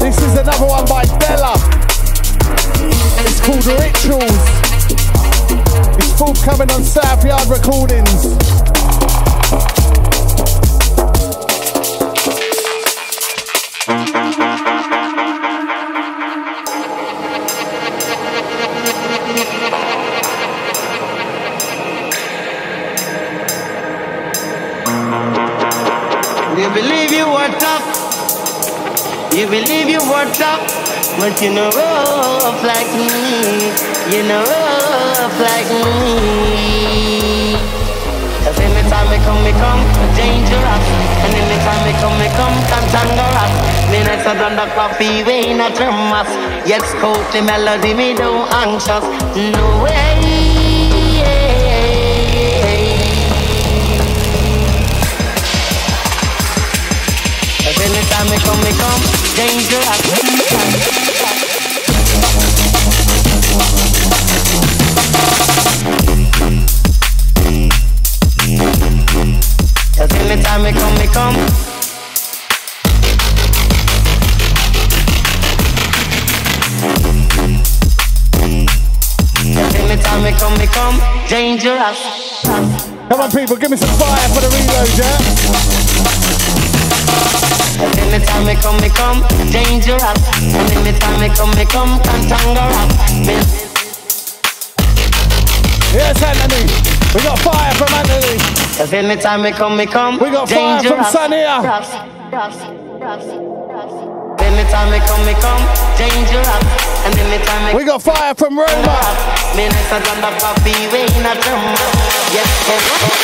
[0.00, 1.54] This is another one by Bella.
[3.22, 4.42] It's called Rituals.
[5.98, 8.75] It's forthcoming on South Yard Recordings.
[29.46, 30.66] You believe you were tough.
[31.22, 33.70] But you know rough like me.
[34.10, 37.54] You know rough like me.
[38.42, 39.86] Cause anytime me come, me come,
[40.18, 40.84] dangerous.
[41.22, 43.54] And anytime me come, me come, cantangerous.
[43.86, 46.26] Me next to done the coffee, we in a thermos.
[46.66, 49.04] Yes, Courtney Melody, me don't anxious.
[49.54, 50.56] No way.
[57.78, 59.15] Anytime me come, me come,
[83.08, 85.55] Come on, people, give me some fire for the reload, yeah?
[88.36, 90.02] Anytime me come, me come, dangerous.
[90.44, 92.92] And anytime me come, me come, cantangerous.
[95.94, 96.68] Yes, Anthony.
[97.14, 98.36] We got fire from Anthony.
[98.76, 100.18] Cause anytime me come, me come.
[100.18, 101.00] We got fire from.
[101.04, 101.64] Sania.
[104.38, 105.64] Anytime me come, me come,
[105.96, 106.46] dangerous.
[107.06, 108.98] And anytime me We got fire from Roma.
[109.56, 111.64] Me to done the coffee, we in a drum.
[112.36, 113.15] Yes, yes.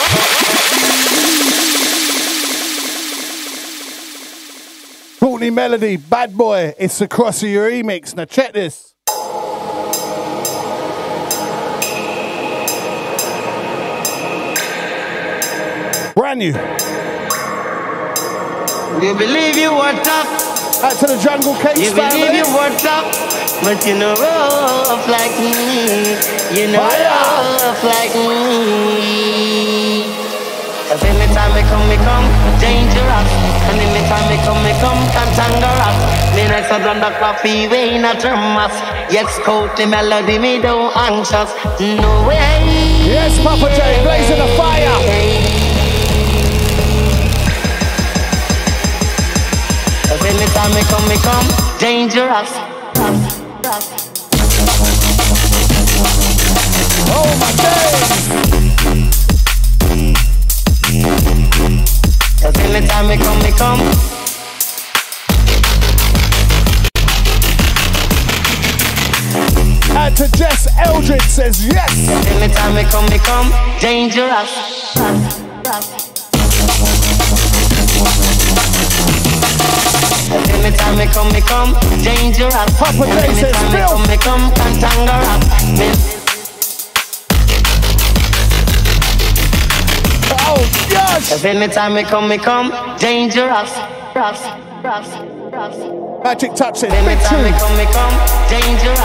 [5.42, 6.72] Courtney Melody, Bad Boy.
[6.78, 8.14] It's the cross of your remix.
[8.14, 8.94] Now check this.
[16.14, 16.54] Brand new.
[19.02, 20.84] You believe you were tough.
[20.84, 22.20] Out to the Jungle Cakes You family.
[22.20, 23.10] believe you were tough.
[23.64, 26.14] But you know rough like me.
[26.54, 30.21] You know rough like me.
[30.92, 32.28] Cause anytime me come, me come,
[32.60, 33.28] dangerous.
[33.64, 35.96] And anytime me come, me come, cantangerous.
[36.36, 38.76] Me next to done the coffee, we in a thermos.
[39.08, 41.48] Yes, Courtney Melody, me don't anxious.
[41.80, 42.60] No way.
[43.08, 45.00] Yes, Papa J, blazing the fire.
[50.08, 51.48] Cause anytime me come, me come,
[51.80, 52.52] dangerous.
[57.08, 58.51] Oh my days.
[62.42, 63.80] Cause anytime me come, me come.
[69.96, 72.08] Out to Jess Eldred says yes.
[72.34, 74.50] Anytime me come, me come, dangerous.
[80.50, 82.78] Anytime me come, me come, dangerous.
[82.78, 83.88] Papa J says Anytime me Phil.
[83.88, 86.21] come, me come, cantangerous.
[90.94, 91.16] Oh.
[91.28, 93.72] Cause anytime me come, me come, dangerous.
[94.14, 94.40] Ras,
[94.84, 95.08] ras,
[95.52, 95.76] ras.
[96.22, 97.58] Magic touch big Anytime me tune.
[97.58, 98.14] come, me come,
[98.48, 99.00] dangerous.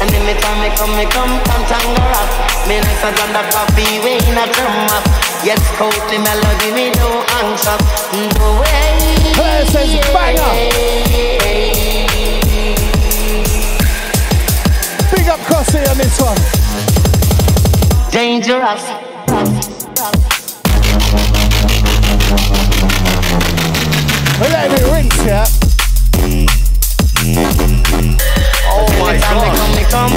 [0.00, 2.30] And anytime me come, me come, cantangerous.
[2.68, 5.04] Me nice a the coffee, we in a thermos.
[5.44, 7.84] Yes, coat the melody, me no anxious.
[8.38, 9.32] No way.
[9.34, 10.52] Claire says banger.
[15.12, 16.40] Big up Crossy on this one.
[18.10, 18.95] Dangerous.
[24.38, 25.46] We're letting rinse, yeah?
[28.68, 29.40] Oh my god.
[29.40, 30.12] Me come, me come.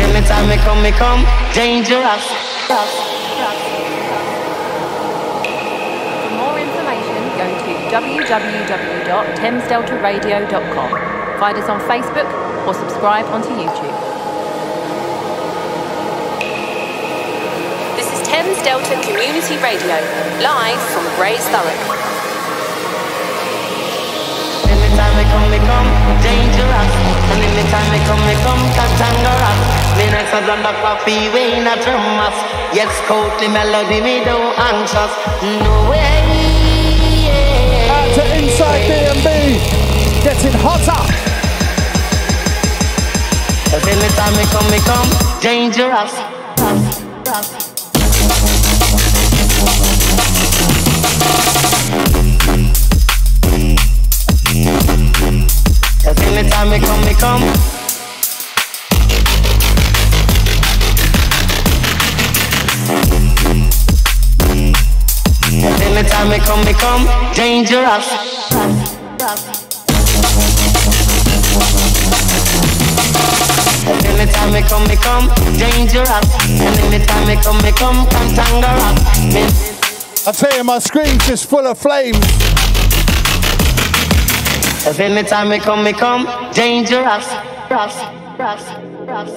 [0.00, 2.24] Anytime me come, me come, dangerous.
[6.24, 10.90] For more information, go to www.thamesdeltaradio.com.
[11.38, 12.32] Find us on Facebook
[12.66, 14.13] or subscribe onto YouTube.
[18.44, 19.96] Thames Delta Community Radio,
[20.44, 21.80] live from Grays Thurrock.
[24.68, 25.88] Anytime me come, me come,
[26.20, 26.92] dangerous.
[27.32, 29.48] And anytime me come, me come Katangara.
[29.96, 32.36] Me nice as on the coffee, way in a thermos.
[32.76, 35.12] Yes, Courtney Melody, me don't anxious.
[35.64, 36.20] No way.
[37.88, 39.26] Out to Inside DMB,
[40.20, 41.00] getting hotter.
[43.72, 45.08] Cause anytime me come, me come
[45.40, 46.12] dangerous.
[56.64, 57.42] Anytime me come, me come.
[65.82, 68.08] Anytime me come, me come dangerous.
[74.06, 75.28] Anytime me come, me come
[75.58, 76.08] dangerous.
[76.48, 79.74] Anytime me come, me come cantangerous.
[80.26, 82.53] I tell you, my screen's just full of flames.
[84.84, 87.26] Cause anytime me come, me come dangerous.
[87.70, 87.96] Ras,
[88.36, 88.64] ras,
[89.08, 89.32] ras.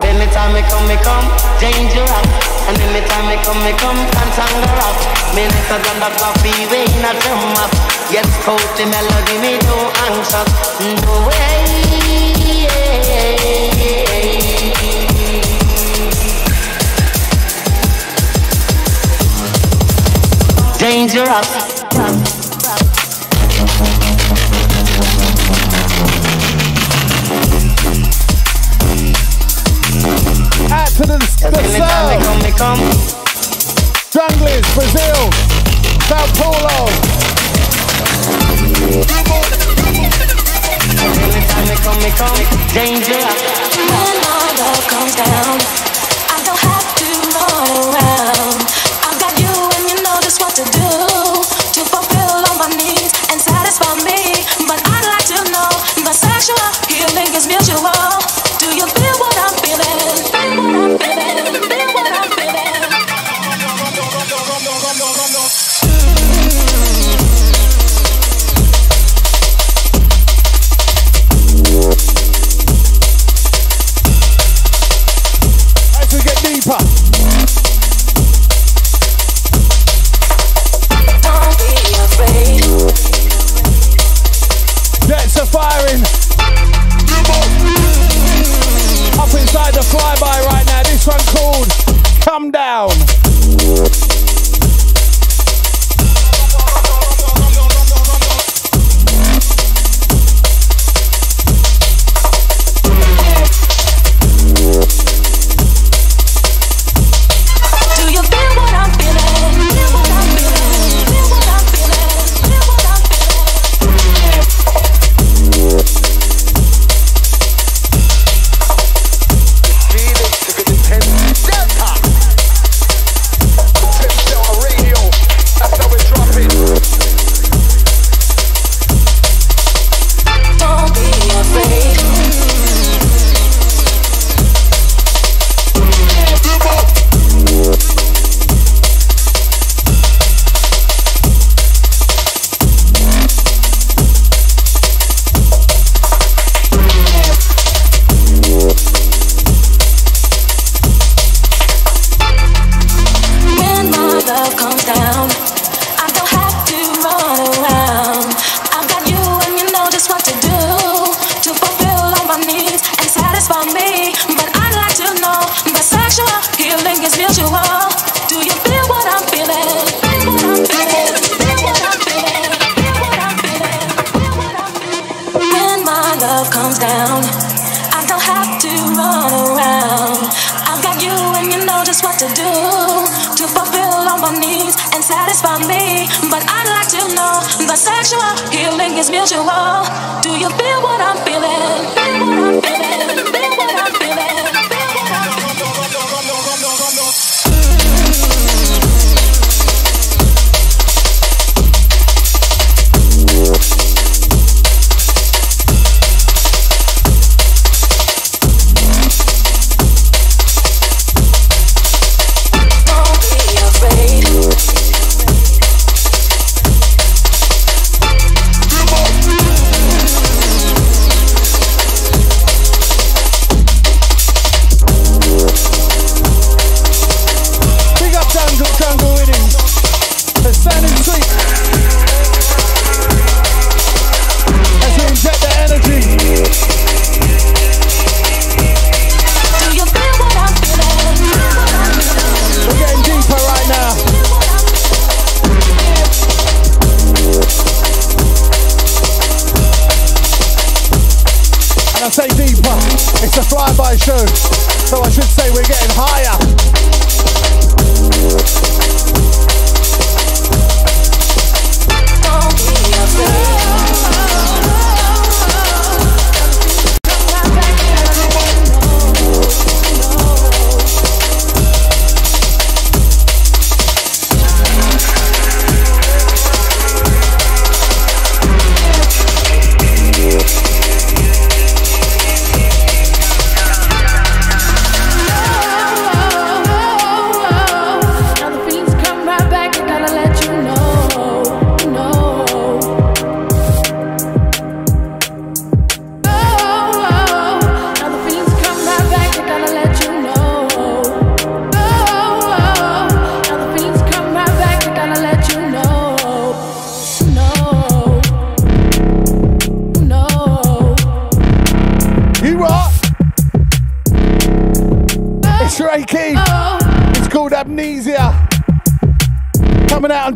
[0.00, 1.28] Anytime me come, me come
[1.60, 2.24] dangerous.
[2.66, 4.98] And anytime me come, me come cantangerous.
[5.36, 7.72] Me nicer than the coffee way in a thermos.
[8.10, 10.48] Yes, coat the melody, me no anxious.
[11.04, 11.70] No way.
[20.78, 21.79] Dangerous.
[30.72, 32.58] Out to the, the Anytime south.
[32.58, 32.78] come.
[34.14, 35.20] Junglers, Brazil,
[36.06, 36.86] Sao Paulo.
[40.30, 42.38] Anytime me come, me come.
[42.70, 43.34] Dangerous.
[43.74, 45.58] When my love comes down,
[46.30, 48.62] I don't have to run around.
[49.10, 50.90] I've got you and you know just what to do
[51.74, 54.46] to fulfill all my needs and satisfy me.
[54.70, 55.70] But I'd like to know
[56.06, 58.19] the sexual healing is mutual.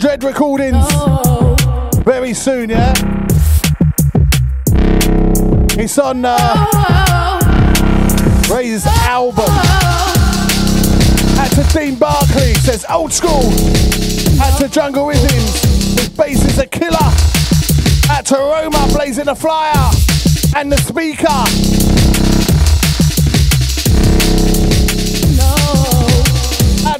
[0.04, 0.86] Dread Recordings.
[2.04, 2.92] Very soon, yeah?
[5.78, 7.40] It's on uh,
[8.50, 9.46] Ray's album.
[11.38, 13.50] At to Dean Barkley, says old school.
[14.42, 15.62] At to Jungle Rhythms,
[15.98, 16.98] his bass is a killer.
[18.10, 19.90] At to Roma, blazing a flyer.
[20.54, 21.63] And the speaker.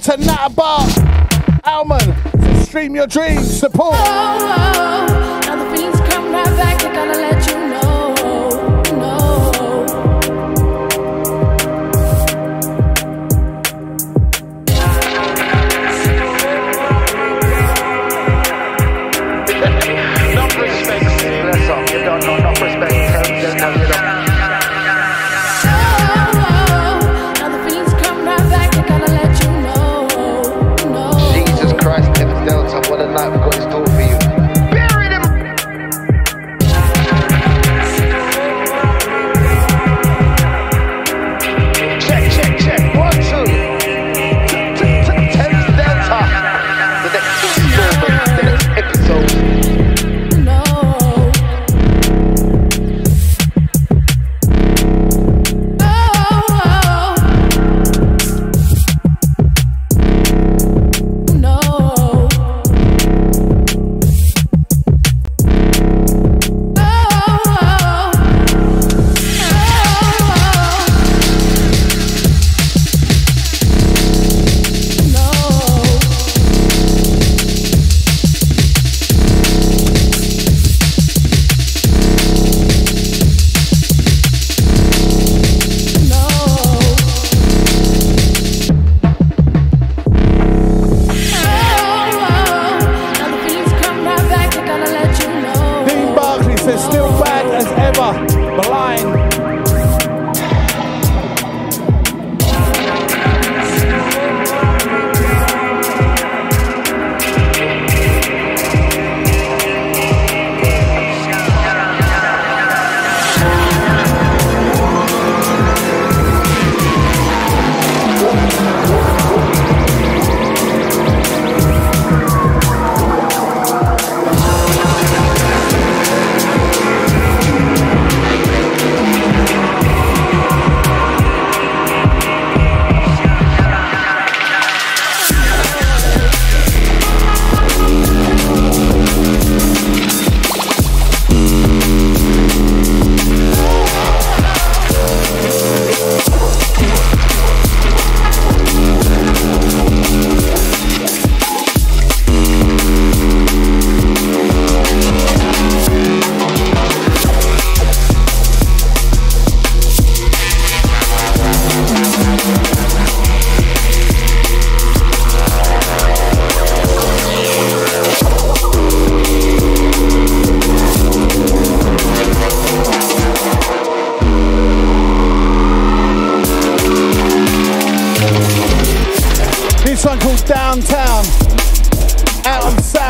[0.05, 0.87] To Nat Bar,
[1.65, 2.15] Alman.
[2.65, 3.95] Stream your dreams, support.
[3.97, 4.39] Oh,
[4.77, 4.95] oh,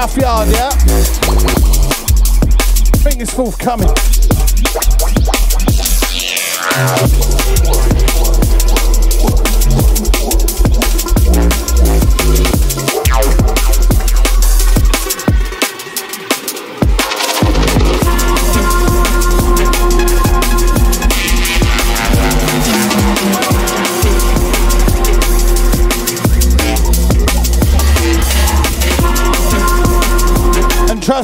[0.05, 0.69] South Yard, yeah?
[0.69, 0.75] I
[2.99, 3.89] think it's forthcoming.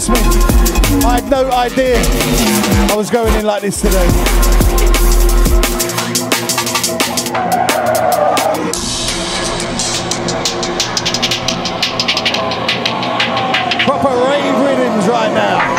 [0.01, 1.97] Trust me, I had no idea
[2.91, 4.09] I was going in like this today.
[13.85, 15.70] Proper rave rhythms right now.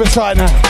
[0.00, 0.69] Favourites right now.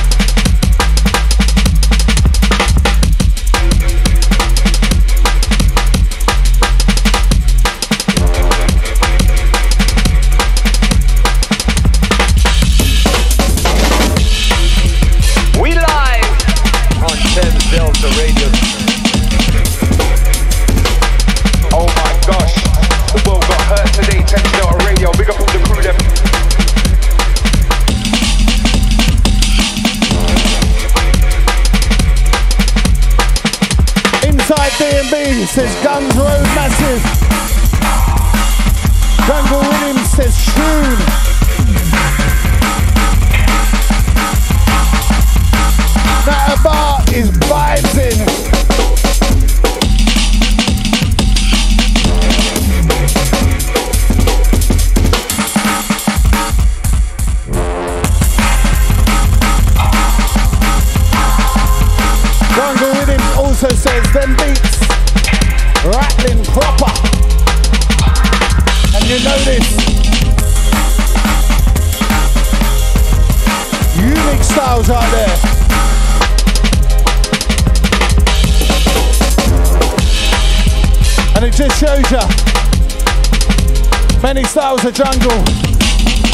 [84.70, 85.32] Of jungle.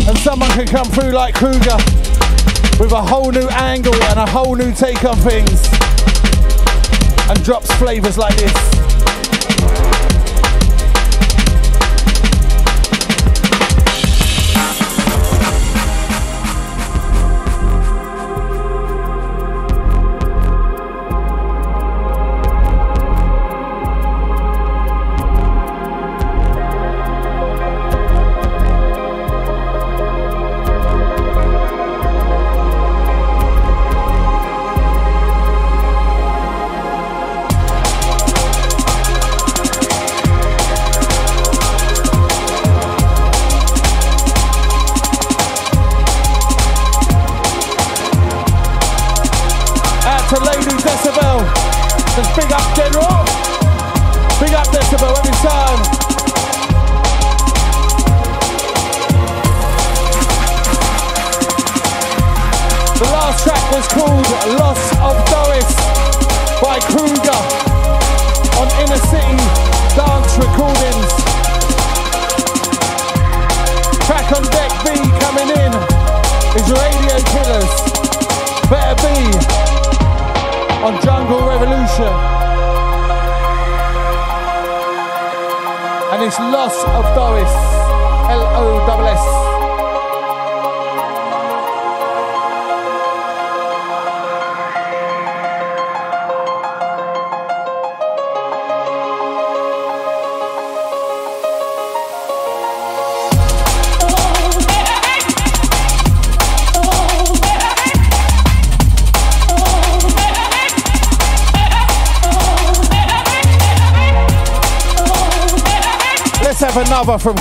[0.06, 1.78] And someone can come through like Kruger
[2.78, 5.66] with a whole new angle and a whole new take on things
[7.30, 8.85] and drops flavors like this.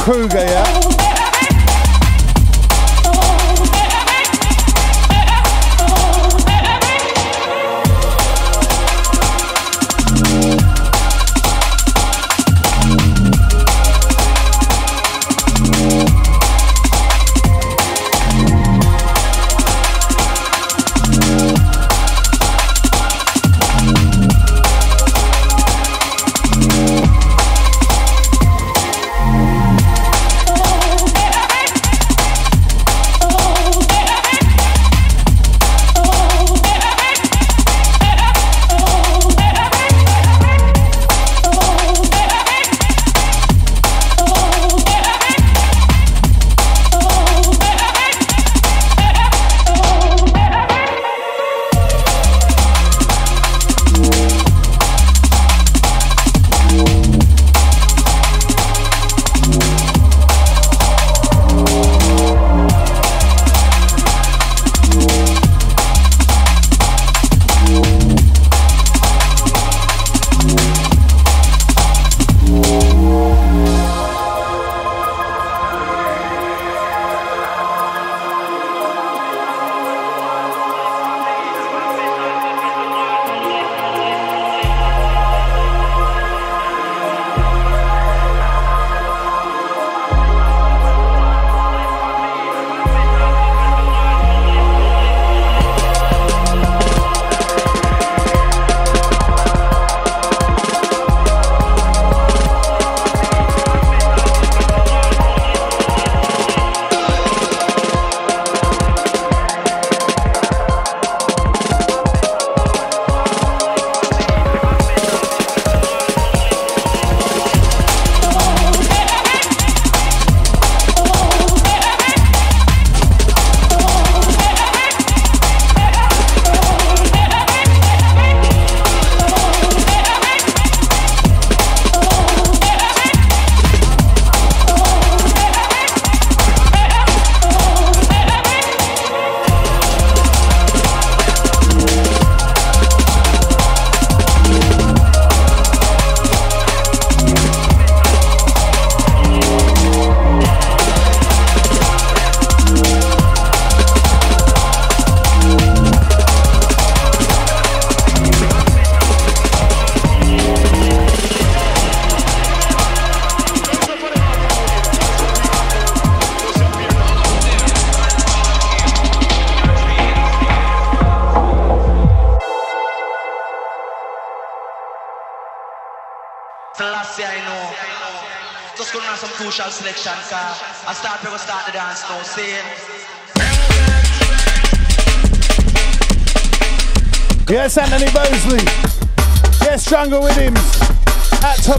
[0.05, 0.44] Kruger,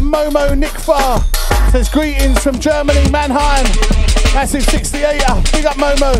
[0.06, 1.20] Momo Nick Farr.
[1.70, 3.64] Says greetings from Germany, Mannheim.
[4.34, 5.52] Massive 68er.
[5.52, 6.14] Big up Momo.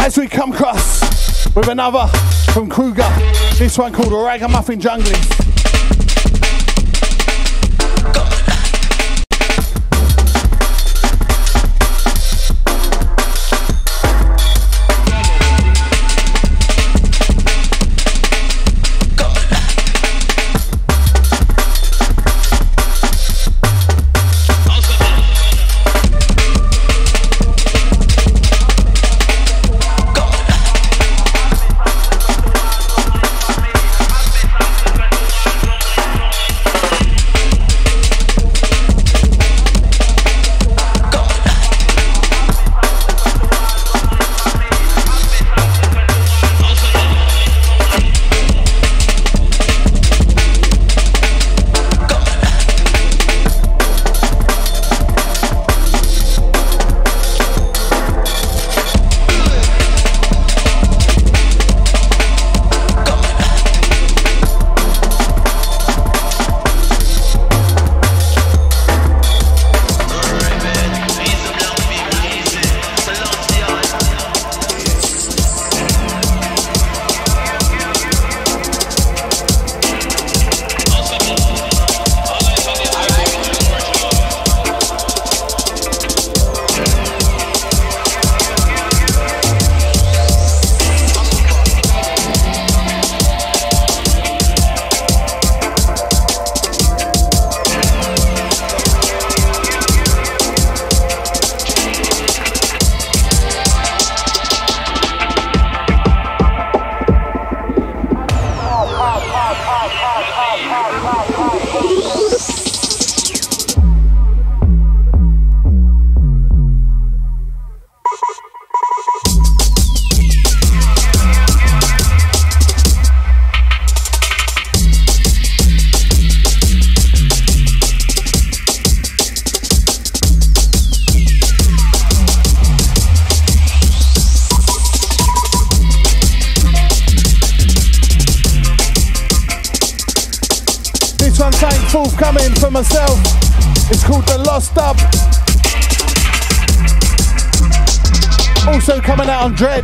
[0.00, 2.06] As we come across with another
[2.52, 3.08] from Kruger.
[3.58, 5.47] This one called Ragamuffin Junglist.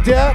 [0.09, 0.34] Out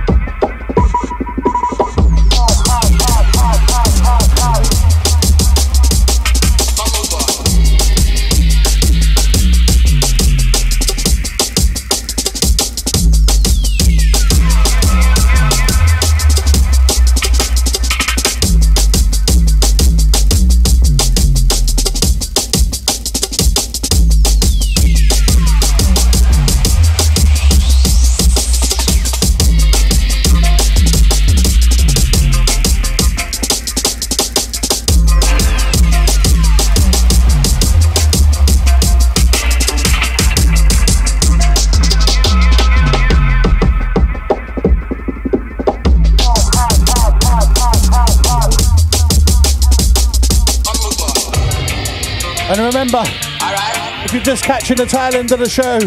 [54.69, 55.77] catching the tail end of the show,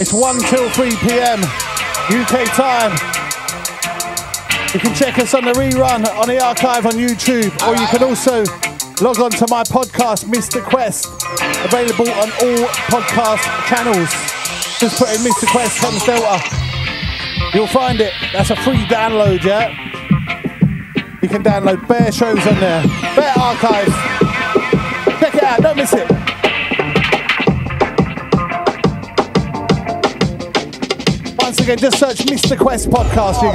[0.00, 1.40] it's 1 till 3 p.m.
[2.08, 2.92] UK time.
[4.72, 8.02] You can check us on the rerun on the archive on YouTube, or you can
[8.02, 8.44] also
[9.04, 10.62] log on to my podcast, Mr.
[10.62, 11.06] Quest,
[11.66, 14.08] available on all podcast channels.
[14.78, 15.46] Just put in Mr.
[15.52, 16.40] Quest Thames Delta.
[17.52, 18.14] You'll find it.
[18.32, 19.68] That's a free download, yeah?
[21.20, 22.82] You can download bare shows on there,
[23.14, 23.92] bare archives.
[25.20, 26.21] Check it out, don't miss it.
[31.62, 32.58] Again, just search Mr.
[32.58, 33.52] Quest Podcast, you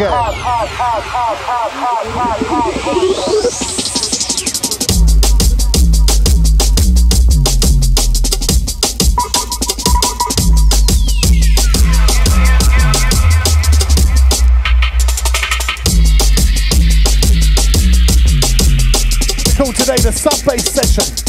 [19.57, 21.26] Called today the sub bass session.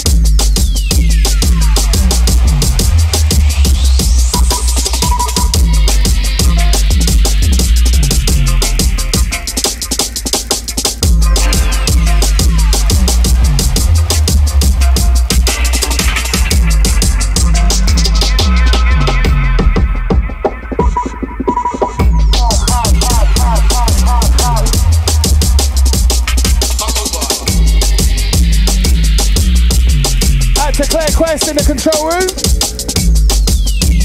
[31.18, 32.30] Quest in the control room.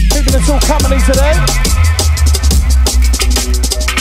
[0.09, 1.37] Keeping us all company today.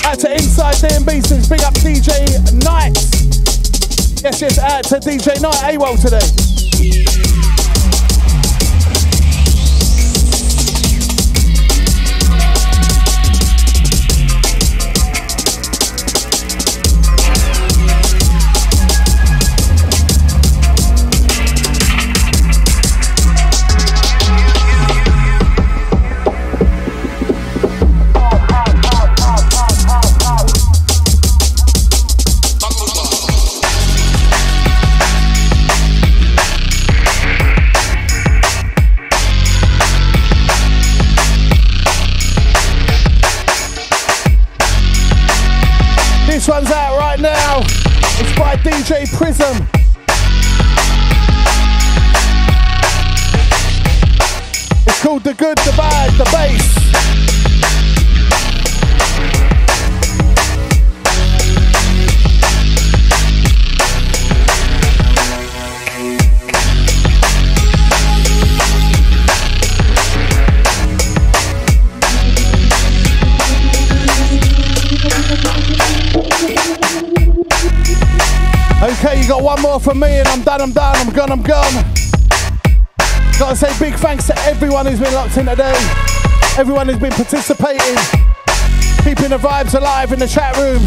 [0.08, 2.08] Out to Inside DMB since big up DJ
[2.64, 2.96] Knight.
[4.24, 7.31] Yes, yes, out to DJ Knight AWOL today.
[49.22, 49.68] Prism.
[54.84, 57.21] It's called The Good, The Bad, The Bass.
[79.42, 81.84] One more from me and I'm done, I'm done, I'm gone, I'm gone.
[83.38, 85.74] Gotta say big thanks to everyone who's been locked in today.
[86.56, 87.96] Everyone who's been participating,
[89.02, 90.80] keeping the vibes alive in the chat room,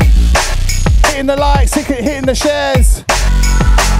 [1.07, 3.03] hitting the likes, hitting the shares.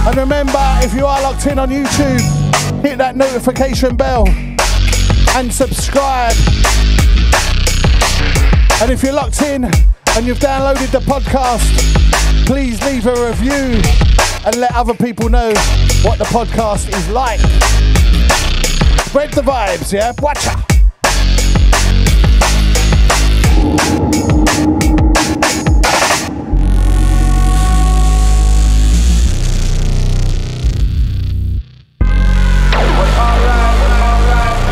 [0.06, 2.20] And remember, if you are locked in on YouTube,
[2.82, 4.26] hit that notification bell
[5.36, 6.34] and subscribe.
[8.80, 13.82] And if you're locked in and you've downloaded the podcast, please leave a review
[14.46, 15.48] and let other people know
[16.02, 17.40] what the podcast is like.
[19.06, 20.12] Spread the vibes, yeah?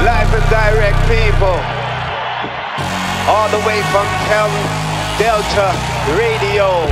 [0.05, 1.59] Live and direct people.
[3.27, 4.85] All the way from Thames
[5.19, 5.75] Delta
[6.17, 6.87] Radio.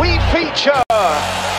[0.00, 1.51] We feature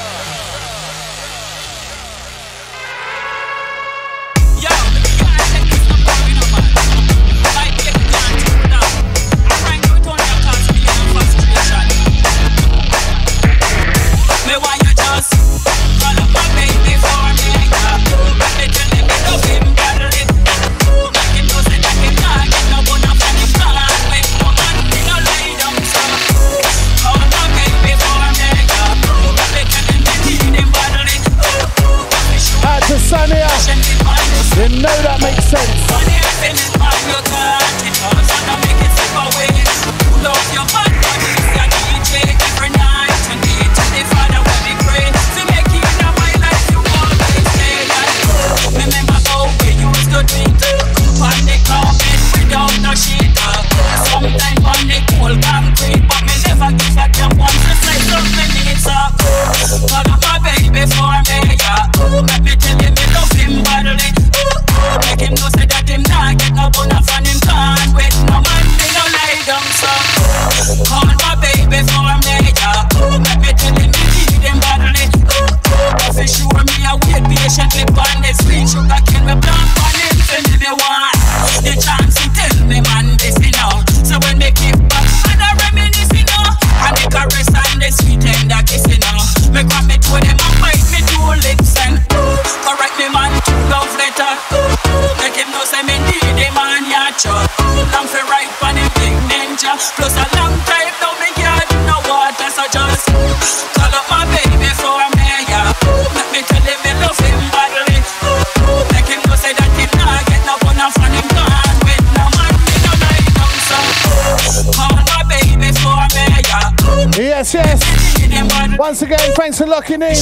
[118.93, 120.15] Once again, thanks for locking in.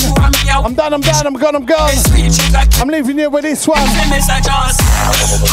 [0.48, 1.91] I'm done, I'm done, I'm gone, I'm gone.
[2.80, 3.77] I'm leaving you with this one.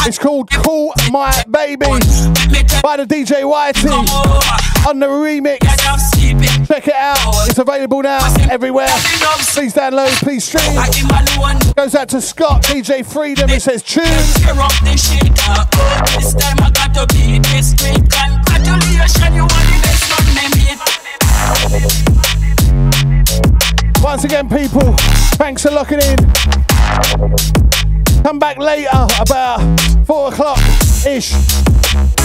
[0.07, 1.85] It's called Call My Baby
[2.81, 3.89] by the DJ Whitey
[4.87, 5.59] on the remix.
[6.65, 7.17] Check it out.
[7.49, 8.87] It's available now everywhere.
[8.87, 10.79] Please download, please stream.
[11.75, 13.49] Goes out to Scott, DJ Freedom.
[13.49, 14.05] It says tune.
[14.05, 14.45] This
[16.35, 20.47] time I got to beat this great Congratulations, you are the best one me
[22.23, 22.38] meet.
[24.09, 24.95] Once again, people,
[25.37, 26.17] thanks for locking in.
[28.23, 29.59] Come back later, about
[30.07, 30.57] four o'clock
[31.05, 31.35] ish.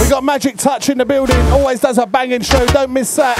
[0.01, 1.39] We got Magic Touch in the building.
[1.51, 2.65] Always does a banging show.
[2.65, 3.37] Don't miss that.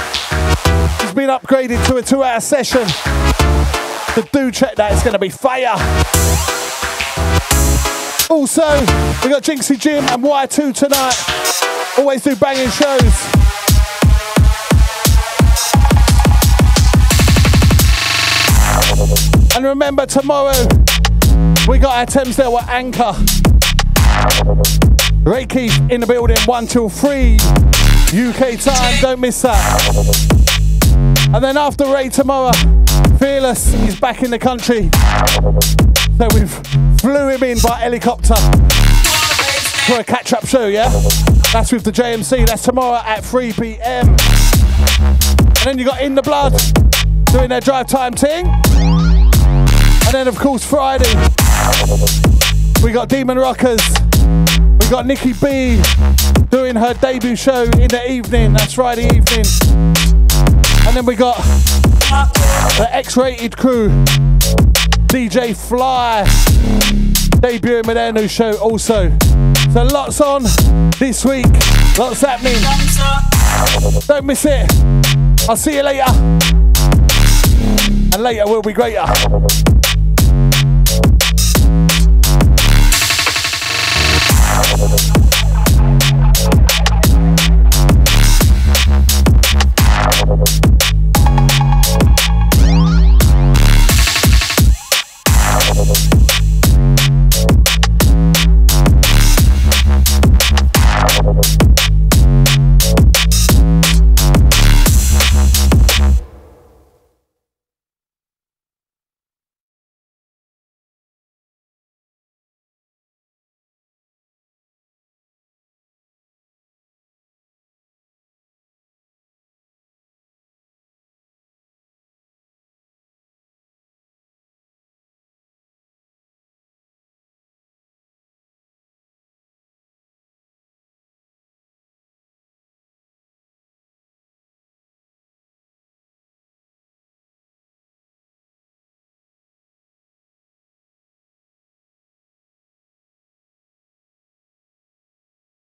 [1.01, 2.87] It's been upgraded to a two-hour session.
[4.13, 4.91] So do check that.
[4.91, 5.73] It's going to be fire.
[8.29, 8.79] Also,
[9.23, 11.97] we got Jinxie Jim and Y2 tonight.
[11.97, 13.74] Always do banging shows.
[19.65, 20.53] And remember, tomorrow
[21.67, 23.13] we got our Thames Delta Anchor.
[25.23, 27.37] Ray Keith in the building, 1 till 3
[28.13, 29.01] UK time.
[29.01, 29.57] Don't miss that.
[31.33, 32.51] And then after Ray tomorrow,
[33.17, 34.91] Fearless is back in the country.
[36.19, 36.53] So we've
[36.99, 38.35] flew him in by helicopter
[39.87, 40.89] for a catch up show, yeah?
[41.51, 42.45] That's with the JMC.
[42.45, 44.09] That's tomorrow at 3 pm.
[44.09, 46.53] And then you got In the Blood
[47.31, 48.45] doing their drive time thing.
[50.15, 51.13] And then, of course, Friday,
[52.81, 53.81] we got Demon Rockers.
[54.79, 55.81] We got Nikki B
[56.49, 58.53] doing her debut show in the evening.
[58.53, 59.43] That's Friday evening.
[60.87, 61.35] And then we got
[62.77, 63.89] the X rated crew,
[65.07, 66.23] DJ Fly,
[67.41, 69.11] debuting with their new show also.
[69.73, 70.43] So lots on
[70.97, 71.51] this week,
[71.97, 72.55] lots happening.
[74.07, 74.71] Don't miss it.
[75.49, 76.05] I'll see you later.
[78.13, 79.64] And later will be greater.
[84.55, 85.24] Thank you.